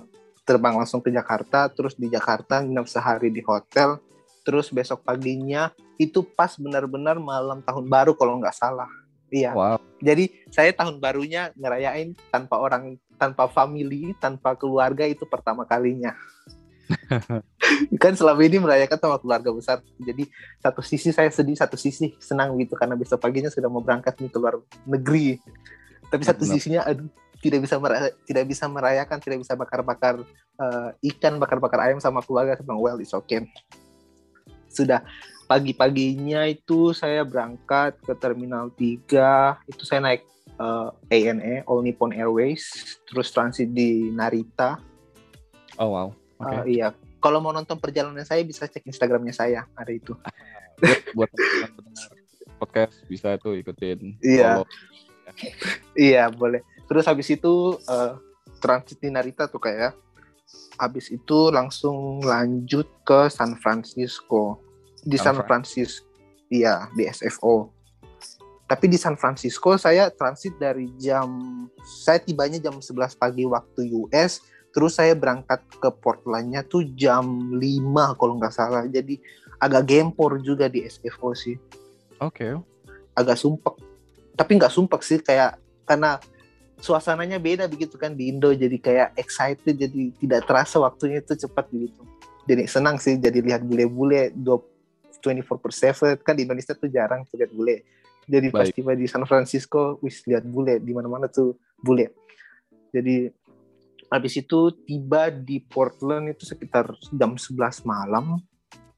[0.48, 4.00] terbang langsung ke Jakarta, terus di Jakarta nginep sehari di hotel,
[4.48, 8.88] terus besok paginya itu pas benar-benar malam tahun baru kalau nggak salah.
[9.28, 9.52] Iya.
[9.52, 9.84] Wow.
[10.00, 16.16] Jadi saya tahun barunya ngerayain tanpa orang, tanpa family, tanpa keluarga itu pertama kalinya.
[18.04, 19.78] Kan selama ini merayakan sama keluarga besar.
[20.00, 20.28] Jadi
[20.60, 24.32] satu sisi saya sedih, satu sisi senang gitu karena besok paginya sudah mau berangkat nih
[24.32, 25.40] keluar negeri.
[26.08, 26.54] Tapi satu Benar.
[26.56, 30.16] sisinya aduh tidak bisa meraya, tidak bisa merayakan, tidak bisa bakar-bakar
[30.58, 32.58] uh, ikan, bakar-bakar ayam sama keluarga.
[32.60, 33.46] Bilang well, it's okay.
[34.68, 35.06] Sudah
[35.48, 40.28] pagi-paginya itu saya berangkat ke Terminal 3, itu saya naik
[40.60, 42.68] uh, eh, ANA, All Nippon Airways,
[43.08, 44.82] terus transit di Narita.
[45.80, 46.27] Oh wow.
[46.38, 46.46] Okay.
[46.46, 46.88] Uh, eh, iya.
[47.18, 50.14] Kalau mau nonton perjalanan saya bisa cek Instagramnya saya hari itu.
[51.18, 51.78] buat, buat
[52.62, 54.18] podcast bisa tuh ikutin.
[54.22, 54.66] Iya.
[55.98, 56.62] iya boleh.
[56.86, 58.18] Terus habis itu uh,
[58.62, 59.80] transit di Narita tuh kayak.
[59.80, 59.92] Ya.
[60.78, 64.62] Habis itu langsung lanjut ke San Francisco
[65.08, 66.06] di San, Francisco.
[66.52, 67.72] Iya, di SFO.
[68.68, 71.32] Tapi di San Francisco saya transit dari jam
[72.04, 78.20] saya tibanya jam 11 pagi waktu US, terus saya berangkat ke Portlandnya tuh jam 5
[78.20, 78.84] kalau nggak salah.
[78.86, 79.20] Jadi
[79.58, 81.58] agak gempor juga di SFO sih.
[82.22, 82.52] Oke.
[82.52, 82.52] Okay.
[83.18, 83.76] Agak sumpek.
[84.38, 86.22] Tapi nggak sumpek sih kayak karena
[86.78, 91.66] suasananya beda begitu kan di Indo jadi kayak excited jadi tidak terasa waktunya itu cepat
[91.74, 92.02] gitu.
[92.48, 97.42] Jadi senang sih jadi lihat bule-bule 24 per 7 kan di Indonesia tuh jarang tuh
[97.42, 97.84] lihat bule
[98.28, 102.12] jadi pas tiba di San Francisco wis lihat bule di mana-mana tuh bule
[102.92, 103.32] jadi
[104.08, 108.40] habis itu tiba di Portland itu sekitar jam 11 malam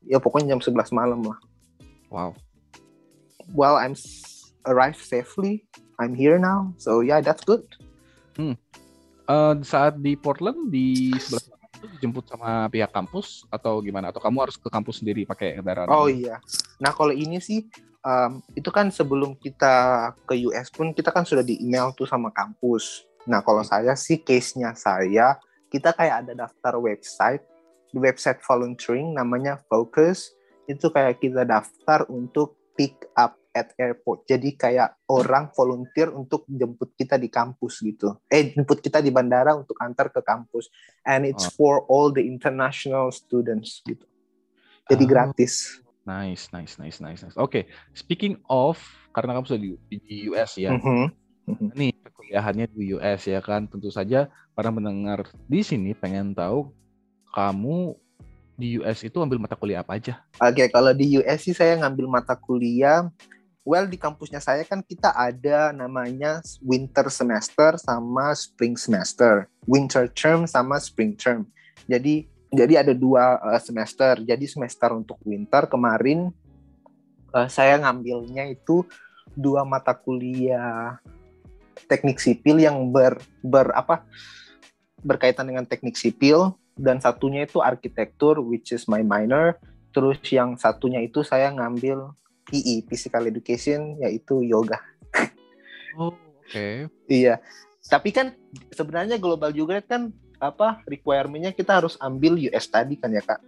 [0.06, 1.40] ya pokoknya jam 11 malam lah
[2.14, 2.32] wow
[3.54, 3.98] well I'm
[4.70, 5.66] arrived safely
[5.98, 7.66] I'm here now so yeah that's good
[8.38, 8.56] hmm.
[9.26, 14.12] uh, saat di Portland di sebelah dijemput sama pihak kampus atau gimana?
[14.12, 15.88] Atau kamu harus ke kampus sendiri pakai kendaraan?
[15.88, 16.44] Oh iya.
[16.84, 17.64] Nah kalau ini sih
[18.04, 22.34] um, itu kan sebelum kita ke US pun kita kan sudah di email tuh sama
[22.36, 23.08] kampus.
[23.28, 25.36] Nah kalau saya sih case-nya saya
[25.68, 27.44] kita kayak ada daftar website
[27.90, 30.34] di website volunteering namanya Focus
[30.70, 34.30] itu kayak kita daftar untuk pick up at airport.
[34.30, 38.22] Jadi kayak orang volunteer untuk jemput kita di kampus gitu.
[38.30, 40.70] Eh jemput kita di bandara untuk antar ke kampus.
[41.02, 41.54] And it's oh.
[41.58, 44.06] for all the international students gitu.
[44.86, 45.10] Jadi oh.
[45.10, 45.82] gratis.
[46.06, 47.38] Nice, nice, nice, nice, nice.
[47.38, 47.64] Oke, okay.
[47.94, 48.78] speaking of
[49.14, 49.70] karena kamu sudah di,
[50.02, 50.74] di US ya.
[50.74, 51.06] Mm -hmm.
[51.80, 53.66] Nih kuliahannya di US ya kan.
[53.66, 56.70] Tentu saja para mendengar di sini pengen tahu
[57.34, 57.98] kamu
[58.60, 60.20] di US itu ambil mata kuliah apa aja?
[60.44, 63.08] Oke, okay, kalau di US sih saya ngambil mata kuliah
[63.70, 70.50] well di kampusnya saya kan kita ada namanya winter semester sama spring semester, winter term
[70.50, 71.46] sama spring term.
[71.86, 74.26] Jadi jadi ada dua uh, semester.
[74.26, 76.34] Jadi semester untuk winter kemarin
[77.30, 78.82] uh, saya ngambilnya itu
[79.38, 80.98] dua mata kuliah
[81.88, 84.04] teknik sipil yang ber, ber apa
[85.00, 89.56] berkaitan dengan teknik sipil dan satunya itu arsitektur which is my minor
[89.96, 92.14] terus yang satunya itu saya ngambil
[92.50, 94.82] PE physical education yaitu yoga.
[95.98, 96.50] Oh, oke.
[96.50, 96.90] Okay.
[97.10, 97.42] iya.
[97.86, 98.34] Tapi kan
[98.74, 103.42] sebenarnya global juga kan apa requirementnya kita harus ambil US study kan ya kak?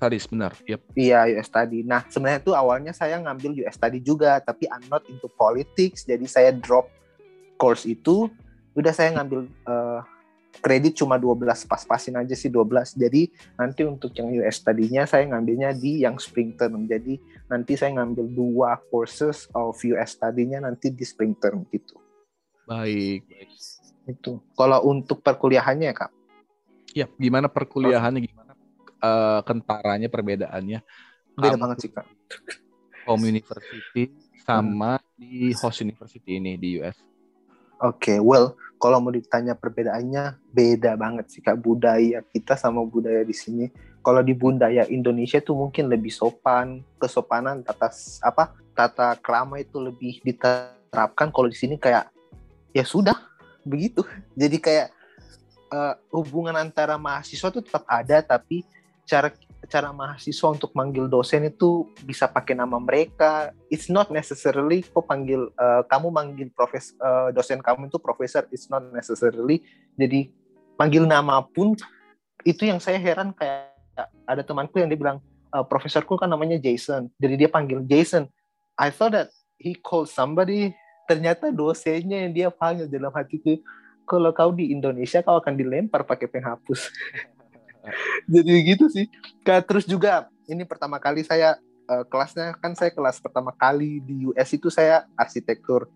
[0.00, 0.56] Studies benar.
[0.64, 0.80] Yep.
[0.96, 1.84] Iya US study.
[1.84, 6.24] Nah sebenarnya itu awalnya saya ngambil US study juga, tapi I'm not into politics, jadi
[6.24, 6.88] saya drop
[7.60, 8.32] course itu.
[8.72, 10.00] Udah saya ngambil uh,
[10.60, 15.72] kredit cuma 12 pas-pasin aja sih 12 jadi nanti untuk yang US tadinya saya ngambilnya
[15.72, 21.06] di yang spring term jadi nanti saya ngambil dua courses of US tadinya nanti di
[21.06, 21.96] spring term gitu.
[22.66, 23.24] Baik
[24.10, 26.10] itu kalau untuk perkuliahannya kak?
[26.92, 28.20] Ya gimana perkuliahannya?
[28.26, 28.52] Gimana
[28.98, 30.82] uh, kentaranya perbedaannya?
[31.38, 32.06] Beda banget sih kak.
[33.08, 35.06] Home university sama hmm.
[35.16, 37.09] di host university ini di US
[37.80, 43.24] Oke, okay, well, kalau mau ditanya perbedaannya beda banget sih kak budaya kita sama budaya
[43.24, 43.72] di sini.
[44.04, 47.88] Kalau di budaya Indonesia tuh mungkin lebih sopan, kesopanan tata
[48.20, 51.32] apa tata krama itu lebih diterapkan.
[51.32, 52.12] Kalau di sini kayak
[52.72, 53.16] ya sudah
[53.64, 54.04] begitu.
[54.40, 54.88] Jadi kayak
[55.72, 58.64] uh, hubungan antara mahasiswa tuh tetap ada, tapi
[59.08, 59.32] cara
[59.70, 63.54] cara mahasiswa untuk manggil dosen itu bisa pakai nama mereka.
[63.70, 68.44] It's not necessarily kok panggil uh, kamu manggil profes uh, dosen kamu itu profesor.
[68.50, 69.62] It's not necessarily.
[69.94, 70.34] Jadi
[70.74, 71.78] panggil nama pun
[72.42, 73.70] itu yang saya heran kayak
[74.26, 75.22] ada temanku yang dia bilang
[75.54, 77.06] uh, profesorku kan namanya Jason.
[77.22, 78.26] Jadi dia panggil Jason.
[78.74, 80.74] I thought that he called somebody.
[81.06, 83.62] Ternyata dosennya yang dia panggil dalam hatiku.
[84.02, 86.90] Kalau kau di Indonesia kau akan dilempar pakai penghapus.
[88.32, 89.06] jadi gitu sih.
[89.42, 91.58] Kak, terus juga ini pertama kali saya
[91.90, 95.90] uh, kelasnya kan saya kelas pertama kali di US itu saya arsitektur.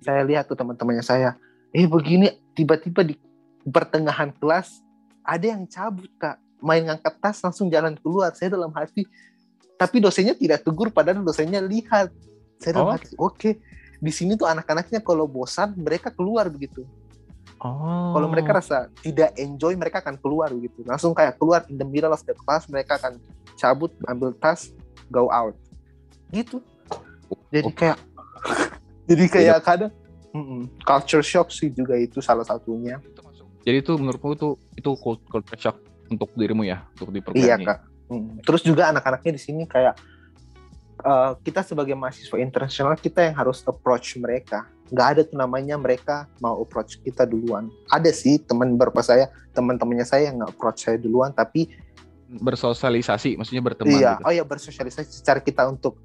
[0.00, 1.36] Saya lihat tuh teman-temannya saya
[1.70, 3.14] eh begini tiba-tiba di
[3.62, 4.82] pertengahan kelas
[5.22, 6.38] ada yang cabut kak.
[6.60, 8.36] Main ngangkat tas langsung jalan keluar.
[8.36, 9.08] Saya dalam hati
[9.80, 12.12] tapi dosennya tidak tegur padahal dosennya lihat.
[12.60, 12.94] Saya dalam oh.
[12.96, 13.36] hati oke.
[13.36, 13.54] Okay.
[14.00, 16.88] di sini tuh anak-anaknya kalau bosan mereka keluar begitu
[17.60, 18.16] Oh.
[18.16, 20.80] Kalau mereka rasa tidak enjoy, mereka akan keluar gitu.
[20.88, 23.20] Langsung kayak keluar in the middle of the class, mereka akan
[23.60, 24.72] cabut, ambil tas,
[25.12, 25.52] go out.
[26.32, 26.64] Gitu.
[27.52, 27.76] Jadi oh.
[27.76, 27.98] kayak,
[29.10, 29.60] jadi kayak yeah.
[29.60, 29.92] kadang
[30.32, 32.96] mm -mm, culture shock sih juga itu salah satunya.
[33.60, 34.48] Jadi itu menurutmu itu
[34.80, 34.90] itu
[35.28, 35.76] culture shock
[36.08, 37.78] untuk dirimu ya, untuk di Iya kak.
[38.08, 38.40] Mm.
[38.40, 40.00] Terus juga anak-anaknya di sini kayak
[41.04, 46.26] uh, kita sebagai mahasiswa internasional kita yang harus approach mereka nggak ada tuh namanya mereka
[46.42, 47.70] mau approach kita duluan.
[47.90, 51.70] Ada sih teman beberapa saya, teman-temannya saya yang nggak approach saya duluan, tapi
[52.30, 53.90] bersosialisasi, maksudnya berteman.
[53.90, 54.26] Iya, gitu.
[54.26, 55.22] oh ya bersosialisasi.
[55.22, 55.98] Secara kita untuk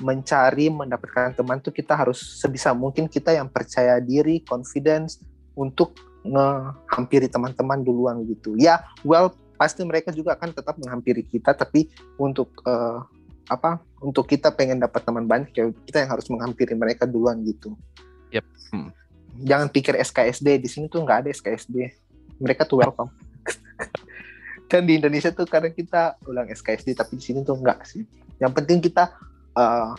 [0.00, 5.20] mencari mendapatkan teman tuh kita harus sebisa mungkin kita yang percaya diri, confidence
[5.56, 8.56] untuk menghampiri teman-teman duluan gitu.
[8.56, 13.04] Ya, well pasti mereka juga akan tetap menghampiri kita, tapi untuk uh,
[13.48, 13.80] apa?
[14.00, 17.76] Untuk kita pengen dapat teman banyak, ya kita yang harus menghampiri mereka duluan gitu.
[18.30, 18.44] Yep.
[18.74, 18.90] Hmm.
[19.40, 21.76] Jangan pikir SKSD di sini tuh nggak ada SKSD.
[22.40, 23.10] Mereka tuh welcome.
[24.70, 28.06] kan di Indonesia tuh karena kita ulang SKSD tapi di sini tuh enggak sih.
[28.38, 29.10] Yang penting kita
[29.58, 29.92] uh,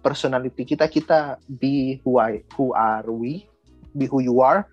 [0.00, 3.44] personality kita kita be who I who are we,
[3.92, 4.64] be who you are,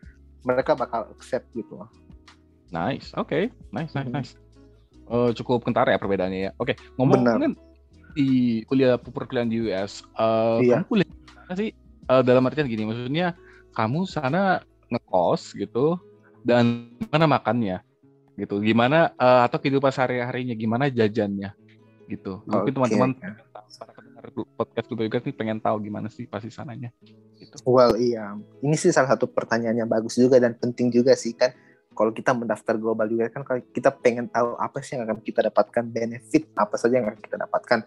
[0.47, 1.83] mereka bakal accept gitu.
[2.71, 3.43] Nice, oke, okay.
[3.75, 4.15] nice, nice, hmm.
[4.15, 4.31] nice.
[5.11, 6.51] Uh, cukup kentara ya perbedaannya ya.
[6.55, 6.75] Oke, okay.
[6.95, 7.59] ngomongin
[8.15, 10.79] di kuliah perkuliahan di US, uh, iya.
[10.83, 11.09] kamu kuliah
[11.47, 11.71] mana sih?
[12.09, 13.35] Uh, dalam artian gini maksudnya
[13.75, 15.99] kamu sana ngekos gitu
[16.41, 17.83] dan mana makannya
[18.39, 21.53] gitu gimana uh, atau kehidupan sehari-harinya gimana jajannya
[22.11, 22.43] gitu.
[22.43, 23.09] Mungkin teman-teman
[23.79, 24.25] para pendengar
[24.59, 26.91] podcast juga juga nih pengen tahu gimana sih pasti sananya
[27.39, 27.55] gitu.
[27.63, 28.35] well iya.
[28.59, 31.55] Ini sih salah satu pertanyaan yang bagus juga dan penting juga sih kan.
[31.91, 35.47] Kalau kita mendaftar global juga kan kalau kita pengen tahu apa sih yang akan kita
[35.51, 37.79] dapatkan benefit apa saja yang akan kita dapatkan.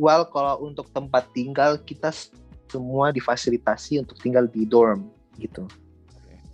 [0.00, 2.12] Well kalau untuk tempat tinggal kita
[2.72, 5.68] semua difasilitasi untuk tinggal di dorm gitu.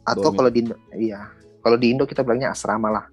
[0.03, 0.67] Atau kalau di
[0.99, 1.31] iya,
[1.63, 3.05] kalau di Indo kita bilangnya asrama lah.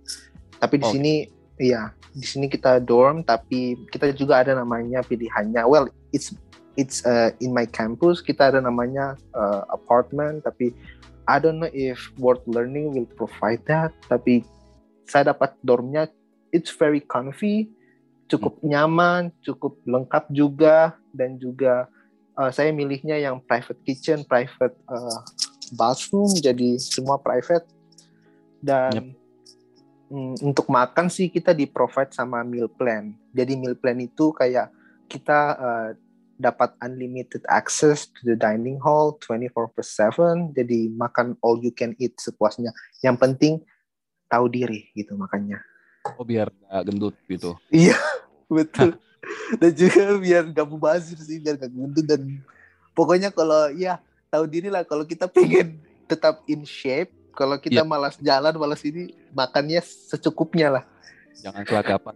[0.58, 0.94] Tapi di okay.
[0.98, 1.13] sini
[1.62, 5.62] iya, di sini kita dorm tapi kita juga ada namanya pilihannya.
[5.68, 6.34] Well, it's
[6.80, 10.76] it's uh, in my campus kita ada namanya uh, apartment tapi
[11.26, 14.46] I don't know if World Learning will provide that tapi
[15.08, 16.12] saya dapat dormnya
[16.52, 17.72] it's very comfy
[18.28, 18.76] cukup hmm.
[18.76, 21.88] nyaman cukup lengkap juga dan juga
[22.36, 25.19] uh, saya milihnya yang private kitchen, private uh,
[25.76, 27.65] bathroom, jadi semua private.
[28.60, 29.06] Dan yep.
[30.12, 33.16] mm, untuk makan sih kita di provide sama meal plan.
[33.32, 34.70] Jadi meal plan itu kayak
[35.07, 35.89] kita uh,
[36.36, 40.51] dapat unlimited access to the dining hall 24 per 7.
[40.51, 42.76] Jadi makan all you can eat sepuasnya.
[42.99, 43.53] Yang penting
[44.28, 45.62] tahu diri gitu makannya.
[46.20, 47.57] Oh biar gak gendut gitu.
[47.72, 47.97] Iya,
[48.51, 48.99] betul
[49.61, 52.21] dan juga biar gak mubazir sih biar gak gendut dan
[52.95, 53.99] pokoknya kalau ya
[54.30, 57.88] tahu diri lah kalau kita pengen tetap in shape kalau kita yeah.
[57.88, 60.84] malas jalan malas ini makannya secukupnya lah
[61.39, 62.15] jangan kelagapan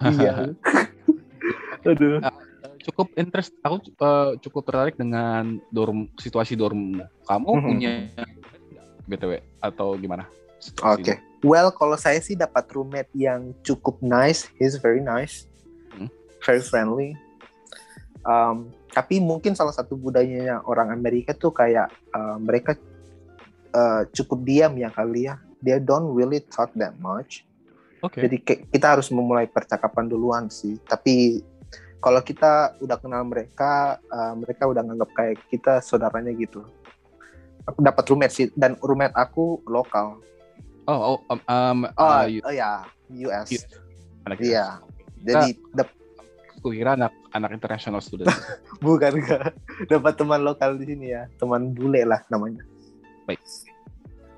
[0.14, 0.32] iya
[1.88, 2.36] aduh nah,
[2.84, 7.68] cukup interest aku uh, cukup tertarik dengan dorm situasi dorm kamu mm -hmm.
[7.68, 7.92] punya
[9.08, 10.28] btw atau gimana
[10.84, 11.18] oke okay.
[11.40, 14.44] Well, kalau saya sih dapat roommate yang cukup nice.
[14.60, 15.48] He's very nice.
[16.44, 17.16] Very friendly.
[18.24, 22.76] Um, tapi mungkin salah satu budayanya orang Amerika tuh kayak uh, mereka
[23.72, 25.38] uh, cukup diam ya kali ya.
[25.60, 27.44] They don't really talk that much.
[28.00, 28.24] Oke.
[28.24, 30.80] Jadi kita harus memulai percakapan duluan sih.
[30.88, 31.44] Tapi
[32.00, 36.64] kalau kita udah kenal mereka, uh, mereka udah nganggap kayak kita saudaranya gitu.
[37.68, 40.16] Aku dapat roommate sih dan roommate aku lokal.
[40.88, 42.88] Oh, oh um, um, Oh, uh, oh ya,
[43.28, 43.48] US.
[43.52, 43.68] Yes.
[44.24, 44.80] anak Iya.
[44.80, 45.04] Oke.
[45.28, 45.99] Jadi dap-
[46.60, 48.28] Aku kira anak anak international student.
[48.84, 49.56] bukan enggak
[49.88, 52.60] dapat teman lokal di sini ya, teman bule lah namanya.
[53.24, 53.40] Baik.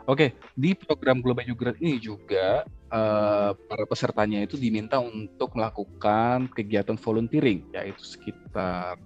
[0.06, 6.94] Oke, di program Global Jugrat ini juga eh, para pesertanya itu diminta untuk melakukan kegiatan
[6.98, 8.98] volunteering, yaitu sekitar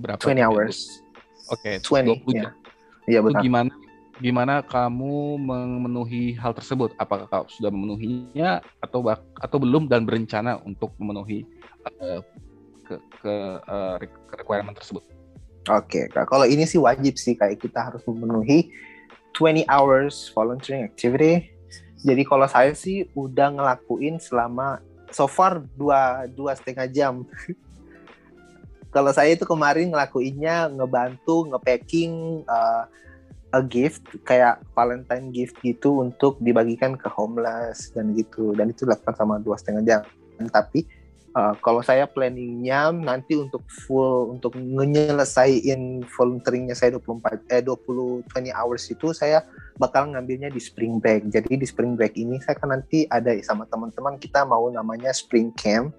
[0.00, 0.20] berapa?
[0.20, 1.04] 20 hours.
[1.52, 2.48] Oke, 20, 20 ya.
[2.48, 2.52] jam.
[3.08, 3.40] Iya benar.
[3.40, 3.72] gimana
[4.20, 6.92] gimana kamu memenuhi hal tersebut?
[7.00, 9.00] Apakah kau sudah memenuhinya atau
[9.40, 11.48] atau belum dan berencana untuk memenuhi
[12.88, 13.96] ke ke eh,
[14.36, 15.04] requirement tersebut?
[15.68, 16.32] Oke, Kak.
[16.32, 18.72] Kalau ini sih wajib sih kayak kita harus memenuhi
[19.36, 21.52] 20 hours volunteering activity.
[22.00, 24.80] Jadi kalau saya sih udah ngelakuin selama
[25.12, 27.14] so far dua dua setengah jam.
[28.94, 32.88] kalau saya itu kemarin ngelakuinnya ngebantu ngepacking uh,
[33.52, 39.16] a gift kayak Valentine gift gitu untuk dibagikan ke homeless dan gitu dan itu dilakukan
[39.16, 40.00] sama dua setengah jam.
[40.48, 40.88] Tapi
[41.38, 48.50] Uh, kalau saya planningnya nanti untuk full untuk nyelesain volunteeringnya saya 24 eh 20 20
[48.50, 49.46] hours itu saya
[49.78, 51.30] bakal ngambilnya di spring break.
[51.30, 55.54] Jadi di spring break ini saya kan nanti ada sama teman-teman kita mau namanya spring
[55.54, 55.94] camp.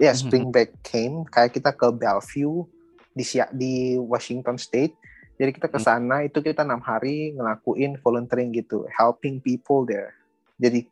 [0.00, 0.20] Ya, Mhm.
[0.24, 2.64] spring break camp kayak kita ke Bellevue
[3.12, 4.96] di di Washington State.
[5.36, 10.16] Jadi kita ke sana itu kita enam hari ngelakuin volunteering gitu, helping people there.
[10.56, 10.88] Jadi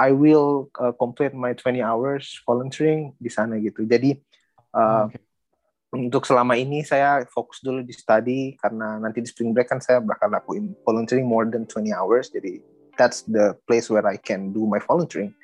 [0.00, 3.84] I will uh, complete my 20 hours volunteering di sana gitu.
[3.84, 4.16] Jadi
[4.72, 5.20] uh, Oke.
[5.92, 10.00] untuk selama ini saya fokus dulu di study karena nanti di spring break kan saya
[10.00, 12.32] bakal lakuin volunteering more than 20 hours.
[12.32, 12.64] Jadi
[12.96, 15.36] that's the place where I can do my volunteering.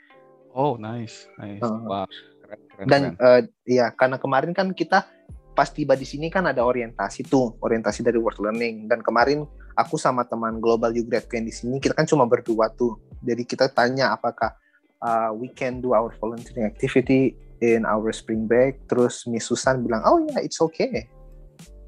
[0.56, 1.60] Oh, nice, nice.
[1.60, 2.08] Uh, Wah,
[2.40, 3.20] keren, keren, Dan keren.
[3.20, 5.04] uh, ya karena kemarin kan kita
[5.52, 8.88] pas tiba di sini kan ada orientasi tuh, orientasi dari work learning.
[8.88, 9.44] Dan kemarin
[9.76, 12.96] aku sama teman Global You Grad yang di sini kita kan cuma berdua tuh.
[13.26, 14.54] Jadi kita tanya apakah
[15.02, 18.86] uh, we can do our volunteering activity in our spring break.
[18.86, 21.10] Terus Miss Susan bilang, oh yeah, it's okay.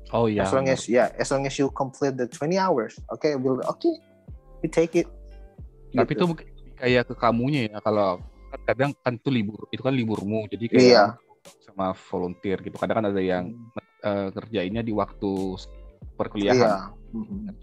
[0.08, 0.48] Oh iya.
[0.48, 3.92] as long as yeah, as long as you complete the 20 hours, okay, we'll okay,
[4.64, 5.04] we take it.
[5.92, 6.24] Tapi itu Gitu.
[6.24, 8.16] mungkin lebih kayak ke kamunya ya kalau
[8.48, 10.48] kan kadang kan itu libur, itu kan liburmu.
[10.48, 11.04] Jadi kayak Iya.
[11.60, 12.80] sama volunteer gitu.
[12.80, 13.84] Kadang kan ada yang Hmm.
[13.98, 15.60] eh, kerjainnya di waktu
[16.16, 16.56] perkuliahan.
[16.56, 16.74] Iya,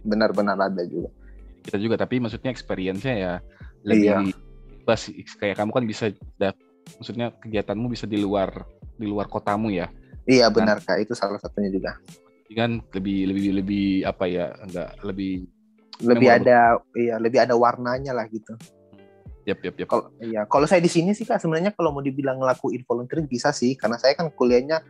[0.03, 1.09] benar-benar ada juga.
[1.65, 3.33] Kita juga tapi maksudnya experience-nya ya
[3.81, 4.95] lebih Iya.
[5.01, 5.25] sih.
[5.41, 6.13] kayak kamu kan bisa
[7.01, 8.53] maksudnya kegiatanmu bisa di luar
[9.01, 9.89] di luar kotamu ya.
[10.29, 11.97] Iya benar kak, itu salah satunya juga.
[12.53, 15.49] Kan lebih lebih lebih apa ya enggak lebih
[15.95, 18.51] Lebih ada, iya lebih ada warnanya lah gitu.
[19.45, 19.87] yap yap yap.
[19.87, 23.53] Kalau iya, kalau saya di sini sih kak sebenarnya kalau mau dibilang ngelakuin volunteering bisa
[23.53, 24.81] sih, karena saya kan kuliahnya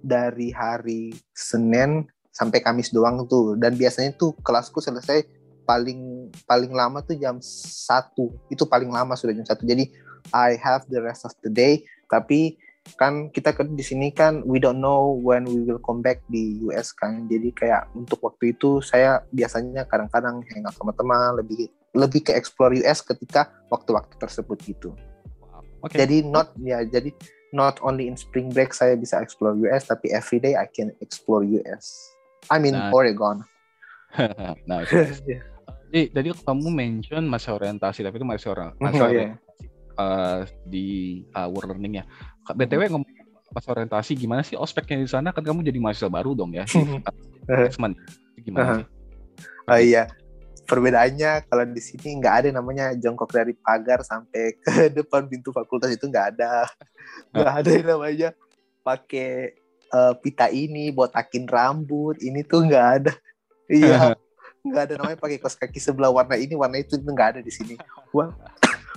[0.00, 5.26] dari hari Senin sampai Kamis doang tuh, dan biasanya tuh kelasku selesai
[5.64, 8.32] paling paling lama tuh jam satu.
[8.52, 9.64] Itu paling lama sudah jam satu.
[9.64, 9.90] Jadi
[10.32, 11.84] I have the rest of the day.
[12.08, 12.56] Tapi
[13.00, 16.60] kan kita ke di sini kan we don't know when we will come back di
[16.68, 17.26] US kan.
[17.26, 22.76] Jadi kayak untuk waktu itu saya biasanya kadang-kadang hangout sama teman lebih lebih ke explore
[22.84, 24.92] US ketika waktu-waktu tersebut gitu.
[25.84, 26.00] Oke.
[26.00, 27.12] jadi not ya jadi
[27.52, 31.44] not only in spring break saya bisa explore US tapi every day I can explore
[31.44, 32.14] US
[32.50, 32.92] I mean Nah.
[32.92, 33.44] Oregon.
[34.68, 34.94] Nah, itu.
[35.26, 35.42] Jadi
[36.10, 39.64] tadi kamu mention masa orientasi tapi itu masih orang masa Oh, orientasi
[39.94, 40.86] eh, di
[41.38, 42.04] uh, World Learning ya.
[42.50, 43.10] BTW ngomong
[43.54, 46.66] masa orientasi gimana sih ospeknya di sana kan kamu jadi mahasiswa baru dong ya.
[46.66, 46.82] Di,
[47.50, 47.94] uh, assessment.
[48.42, 48.86] Gimana sih?
[49.70, 50.10] Oh iya,
[50.66, 55.94] perbedaannya kalau di sini nggak ada namanya jongkok dari pagar sampai ke depan pintu fakultas
[55.94, 56.68] itu nggak ada,
[57.32, 58.28] nggak ada yang namanya
[58.84, 59.56] pakai
[59.88, 63.12] eh, pita ini, botakin rambut, ini tuh nggak ada.
[63.72, 64.12] Iya,
[64.64, 67.52] nggak ada namanya pakai kaos kaki sebelah warna ini, warna itu itu nggak ada di
[67.52, 67.76] sini.
[68.16, 68.32] Well,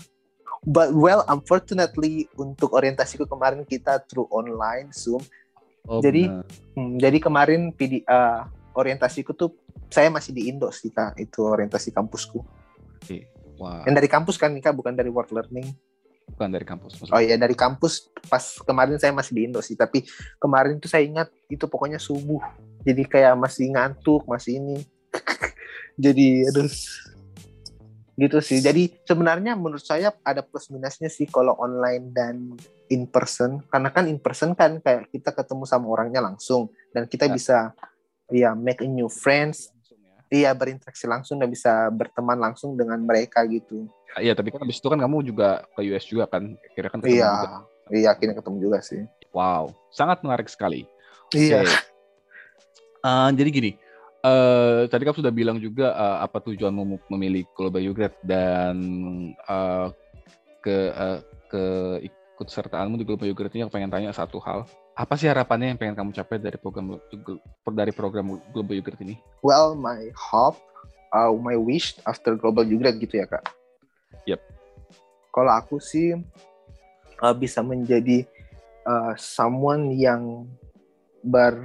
[0.65, 5.19] but well, unfortunately untuk orientasiku kemarin kita through online Zoom,
[5.87, 6.27] Oh, Jadi.
[6.75, 8.41] Hmm, jadi kemarin PD, eh,
[8.75, 9.55] orientasiku tuh
[9.87, 12.43] saya masih di Indo sih kak, itu orientasi kampusku.
[13.57, 15.65] Wah, Yang dari kampus kan Kak, bukan dari work learning.
[16.27, 16.99] bukan dari kampus.
[17.07, 20.03] Oh iya dari kampus pas kemarin saya masih di Indo sih, tapi
[20.43, 22.43] kemarin tuh saya ingat itu pokoknya subuh.
[22.83, 24.77] Jadi kayak masih ngantuk, masih ini.
[25.97, 26.69] jadi aduh.
[28.17, 28.61] gitu sih.
[28.61, 32.35] Jadi sebenarnya menurut saya ada plus minusnya sih kalau online dan
[32.89, 33.61] in person.
[33.69, 37.33] Karena kan in person kan kayak kita ketemu sama orangnya langsung dan kita ya.
[37.33, 37.57] bisa
[38.29, 39.69] ya make a new friends.
[40.29, 40.49] Ya.
[40.49, 43.85] Iya berinteraksi langsung dan bisa berteman langsung dengan mereka gitu.
[44.17, 46.57] Iya tapi kan habis itu kan kamu juga ke US juga kan?
[46.73, 47.57] Kira kan Iya, juga.
[47.93, 49.05] iya akhirnya ketemu juga sih.
[49.29, 50.89] Wow, sangat menarik sekali.
[51.33, 51.61] Iya.
[51.65, 51.69] Okay.
[53.05, 53.71] Uh, jadi gini,
[54.27, 58.75] Uh, tadi kamu sudah bilang juga uh, apa tujuanmu memilih Global Ugrad dan
[59.47, 59.87] uh,
[60.59, 61.63] ke uh, ke
[62.11, 64.67] ikut sertaanmu di Global Ugrad ini aku pengen tanya satu hal.
[64.99, 66.99] Apa sih harapannya yang pengen kamu capai dari program
[67.71, 69.15] dari program Global Ugrad ini?
[69.39, 70.59] Well, my hope,
[71.15, 73.47] uh, my wish after Global Ugrad gitu ya kak.
[74.27, 74.43] Yep.
[75.31, 76.19] Kalau aku sih
[77.23, 78.27] uh, bisa menjadi
[78.83, 80.51] uh, someone yang
[81.23, 81.55] ber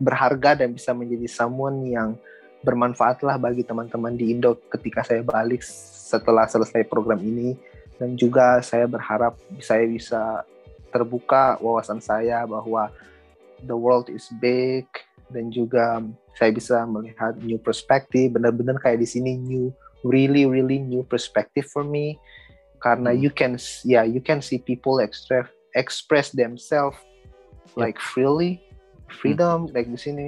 [0.00, 2.16] berharga dan bisa menjadi someone yang
[2.64, 7.56] bermanfaat lah bagi teman-teman di Indo ketika saya balik setelah selesai program ini.
[8.00, 10.40] Dan juga saya berharap saya bisa
[10.88, 12.88] terbuka wawasan saya bahwa
[13.68, 14.88] the world is big
[15.28, 16.00] dan juga
[16.34, 19.68] saya bisa melihat new perspective benar-benar kayak di sini new
[20.02, 22.16] really really new perspective for me.
[22.80, 26.96] Karena you can yeah you can see people express express themselves
[27.76, 28.64] like freely
[29.10, 29.72] freedom hmm.
[29.74, 30.26] like di sini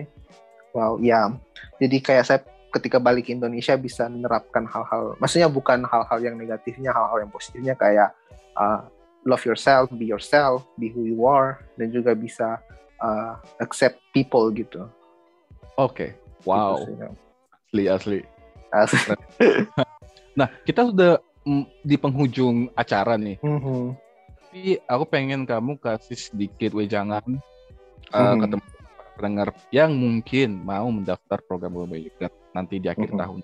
[0.74, 1.30] wow ya
[1.78, 2.40] jadi kayak saya
[2.72, 7.76] ketika balik ke Indonesia bisa menerapkan hal-hal maksudnya bukan hal-hal yang negatifnya hal-hal yang positifnya
[7.76, 8.10] kayak
[8.56, 8.80] uh,
[9.28, 12.58] love yourself be yourself be who you are dan juga bisa
[13.04, 14.88] uh, accept people gitu
[15.76, 16.10] oke okay.
[16.48, 17.12] wow gitu
[17.68, 18.20] asli asli
[18.72, 19.12] asli
[20.38, 23.84] nah kita sudah mm, di penghujung acara nih mm -hmm.
[24.48, 27.36] tapi aku pengen kamu kasih sedikit wejangan
[28.12, 28.40] uh, hmm.
[28.40, 28.71] ke teman
[29.14, 32.18] pendengar yang mungkin mau mendaftar program Global Youth
[32.56, 33.20] nanti di akhir hmm.
[33.20, 33.40] tahun.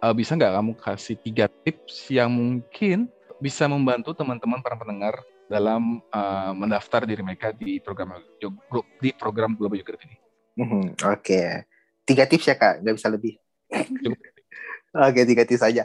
[0.00, 5.20] Uh, bisa nggak kamu kasih tiga tips yang mungkin bisa membantu teman-teman para pendengar
[5.50, 8.16] dalam uh, mendaftar diri mereka di program
[9.02, 10.16] di program Global Youth ini?
[10.60, 11.48] Hmm, Oke, okay.
[12.08, 13.34] tiga tips ya kak, nggak bisa lebih.
[13.74, 14.16] Oke,
[14.92, 15.84] okay, tiga tips saja.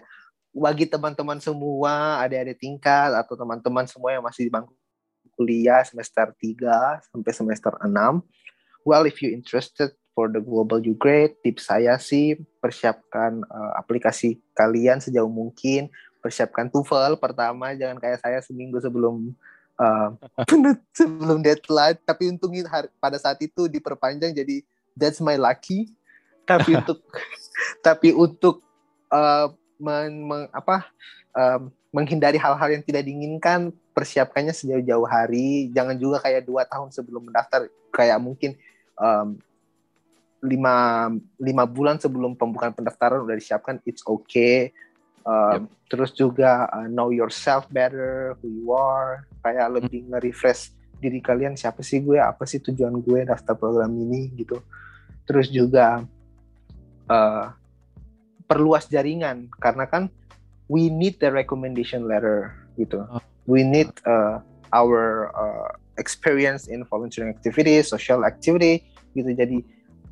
[0.55, 4.71] Bagi teman-teman semua, adik-adik tingkat atau teman-teman semua yang masih di bangku
[5.35, 7.91] kuliah semester 3 sampai semester 6.
[8.85, 14.39] Well, if you interested for the global you grade, tips saya sih persiapkan uh, aplikasi
[14.53, 15.89] kalian sejauh mungkin,
[16.21, 19.33] persiapkan TOEFL pertama, jangan kayak saya seminggu sebelum
[19.83, 20.15] uh,
[20.95, 22.63] sebelum deadline, tapi untungnya
[23.01, 24.63] pada saat itu diperpanjang jadi
[24.95, 25.91] that's my lucky.
[26.45, 27.03] Tapi untuk
[27.83, 28.63] tapi untuk
[29.11, 30.87] uh, men, men, apa
[31.35, 35.71] um, menghindari hal-hal yang tidak diinginkan persiapkannya sejauh-jauh hari.
[35.75, 37.67] Jangan juga kayak dua tahun sebelum mendaftar.
[37.91, 38.59] Kayak mungkin
[38.99, 39.39] um,
[40.45, 41.09] lima
[41.41, 44.69] lima bulan sebelum pembukaan pendaftaran udah disiapkan it's okay
[45.25, 45.89] um, yep.
[45.89, 49.75] terus juga uh, know yourself better who you are kayak hmm.
[49.81, 54.61] lebih nge-refresh diri kalian siapa sih gue apa sih tujuan gue daftar program ini gitu
[55.25, 56.05] terus juga
[57.09, 57.45] uh,
[58.45, 60.03] perluas jaringan karena kan
[60.69, 63.05] we need the recommendation letter gitu.
[63.05, 63.21] Oh.
[63.45, 64.41] We need uh,
[64.73, 68.83] our uh, experience in volunteering activities, social activity
[69.15, 69.31] gitu.
[69.31, 69.63] Jadi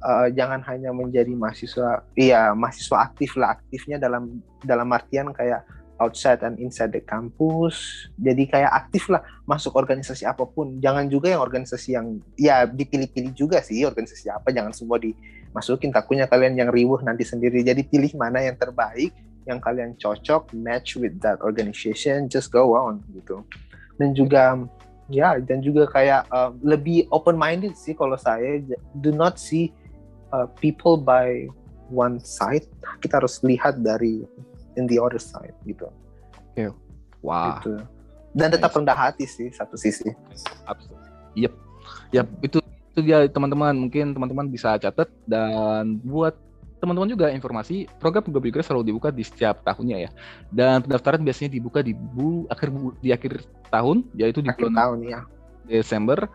[0.04, 5.64] uh, jangan hanya menjadi mahasiswa, iya mahasiswa aktif lah aktifnya dalam dalam artian kayak
[6.02, 8.08] outside and inside the campus.
[8.20, 10.80] Jadi kayak aktif lah masuk organisasi apa pun.
[10.84, 14.52] Jangan juga yang organisasi yang ya dipilih-pilih juga sih organisasi apa.
[14.52, 15.94] Jangan semua dimasukin.
[15.94, 17.64] Takutnya kalian yang riuh nanti sendiri.
[17.64, 19.14] Jadi pilih mana yang terbaik
[19.44, 23.44] yang kalian cocok match with that organization just go on gitu
[24.00, 24.58] dan juga
[25.12, 28.62] ya dan juga kayak uh, lebih open minded sih kalau saya.
[29.00, 29.74] Do not see
[30.32, 31.48] uh, people by
[31.92, 32.68] one side.
[33.04, 34.24] Kita harus lihat dari
[34.80, 35.90] in the other side gitu.
[36.54, 36.70] Okay.
[37.26, 37.82] wow gitu.
[38.38, 40.14] dan tetap rendah hati sih satu sisi.
[41.34, 41.54] Yep.
[42.14, 42.58] Yep itu
[42.94, 43.74] itu dia teman-teman.
[43.74, 45.10] Mungkin teman-teman bisa catat.
[45.26, 46.38] Dan buat
[46.84, 50.10] teman-teman juga informasi program Grace selalu dibuka di setiap tahunnya ya.
[50.52, 54.76] Dan pendaftaran biasanya dibuka di bu akhir bu, di akhir tahun yaitu di akhir bulan
[54.76, 55.20] tahun ya.
[55.64, 56.28] Desember.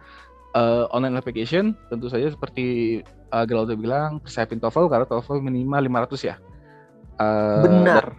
[0.57, 2.99] Uh, online application tentu saja seperti
[3.37, 6.37] uh, Geraldo bilang persiapin TOEFL karena TOEFL minimal 500 ya.
[7.21, 8.17] Uh, Benar.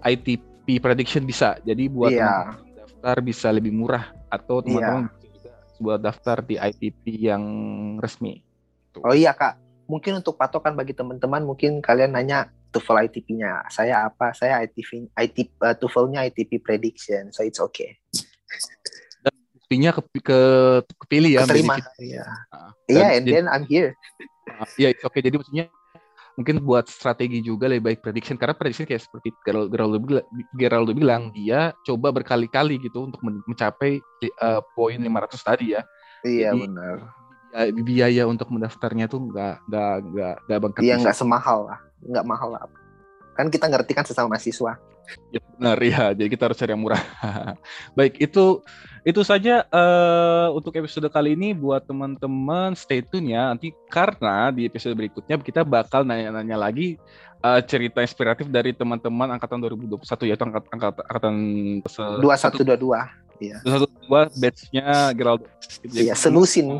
[0.00, 1.60] ITP prediction bisa.
[1.68, 2.56] Jadi buat yeah.
[2.72, 5.28] daftar bisa lebih murah atau teman-teman yeah.
[5.36, 7.44] juga buat daftar di ITP yang
[8.00, 8.40] resmi.
[9.04, 13.64] Oh iya kak, mungkin untuk patokan bagi teman-teman mungkin kalian nanya TOEFL ITP-nya.
[13.72, 14.36] Saya apa?
[14.36, 17.32] Saya ITP IT uh, TOEFL-nya ITP prediction.
[17.32, 17.96] So it's okay.
[19.24, 20.40] Dan buktinya ke, ke
[21.00, 21.48] kepilih ya.
[21.48, 21.80] Keterima.
[21.96, 22.24] Iya.
[22.52, 23.96] Uh, iya, and jadi, then I'm here.
[24.52, 25.16] Uh, iya, uh, oke.
[25.16, 25.24] Okay.
[25.24, 25.64] Jadi maksudnya
[26.38, 29.98] mungkin buat strategi juga lebih baik prediction karena prediction kayak seperti Geraldo,
[30.54, 33.98] Geraldo bilang dia coba berkali-kali gitu untuk mencapai
[34.44, 35.82] uh, poin 500 tadi ya.
[36.22, 37.17] Iya Jadi, benar.
[37.84, 40.82] Biaya untuk mendaftarnya tuh nggak nggak nggak nggak bangkit.
[40.84, 42.60] Iya nggak semahal lah, nggak mahal lah.
[43.34, 44.76] Kan kita ngerti kan sesama mahasiswa.
[45.32, 47.00] Ya, benar ya, jadi kita harus cari yang murah.
[47.96, 48.60] Baik, itu
[49.08, 54.68] itu saja uh, untuk episode kali ini buat teman-teman stay tune ya nanti karena di
[54.68, 57.00] episode berikutnya kita bakal nanya-nanya lagi
[57.40, 61.34] uh, cerita inspiratif dari teman-teman angkatan 2021 yaitu angkat, angkat, angkatan
[61.88, 63.62] 2122 Iya.
[63.62, 65.46] Satu dua batchnya Geraldo.
[65.86, 66.78] Iya, selusin.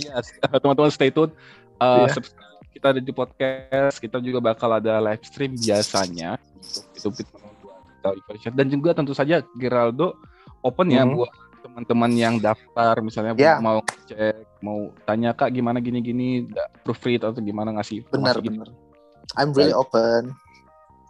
[0.00, 1.34] Iya, teman-teman stay tune.
[1.76, 2.22] Uh, yeah.
[2.70, 6.38] Kita ada di podcast, kita juga bakal ada live stream biasanya.
[6.94, 7.40] Itu kita
[8.56, 10.16] dan juga tentu saja Geraldo
[10.64, 11.12] open ya hmm.
[11.16, 13.60] buat teman-teman yang daftar misalnya yeah.
[13.60, 16.48] mau cek mau tanya kak gimana gini-gini
[16.84, 18.68] proofread atau gimana ngasih benar benar.
[19.36, 19.82] I'm really baik.
[19.84, 20.22] open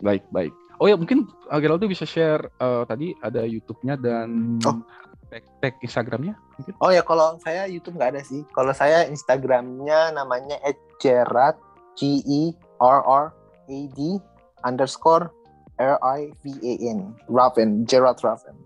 [0.02, 4.80] baik baik oh ya mungkin Geraldo bisa share uh, tadi ada YouTube-nya dan oh.
[5.28, 6.74] tag, tag Instagramnya mungkin?
[6.80, 8.42] Oh ya kalau saya YouTube nggak ada sih.
[8.56, 10.56] Kalau saya Instagramnya namanya
[10.98, 11.60] @gerard
[11.94, 13.26] G E R R
[13.68, 14.16] A D
[14.64, 15.28] underscore
[15.76, 17.12] R I V A N.
[17.28, 18.56] Raven Gerard Raven.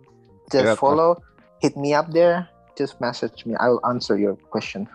[0.54, 1.18] Just follow
[1.58, 2.46] hit me up there.
[2.78, 3.54] Just message me.
[3.58, 4.86] I'll answer your question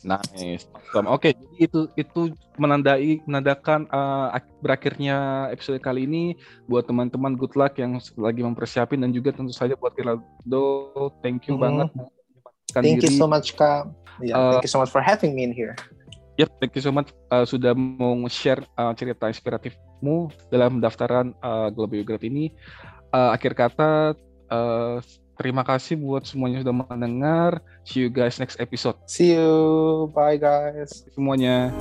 [0.00, 1.04] Nice, awesome.
[1.12, 2.20] Oke, okay, jadi itu itu
[2.56, 4.32] menandai menandakan uh,
[4.64, 9.76] berakhirnya episode kali ini buat teman-teman good luck yang lagi mempersiapin dan juga tentu saja
[9.76, 10.64] buat Ronaldo,
[11.20, 11.64] thank you mm -hmm.
[11.64, 11.88] banget.
[12.72, 13.12] Thank diri.
[13.12, 13.92] you so much Kak.
[14.24, 15.76] Yeah, uh, thank you so much for having me in here.
[16.40, 21.68] Yep, thank you so much uh, sudah mau share uh, cerita inspiratifmu dalam pendaftaran uh,
[21.68, 22.48] Global Grad ini.
[23.12, 24.16] Uh, akhir kata
[24.50, 24.98] Uh,
[25.40, 27.64] terima kasih buat semuanya sudah mendengar.
[27.88, 29.00] See you guys next episode.
[29.08, 30.12] See you.
[30.12, 31.08] Bye guys.
[31.16, 31.72] Semuanya.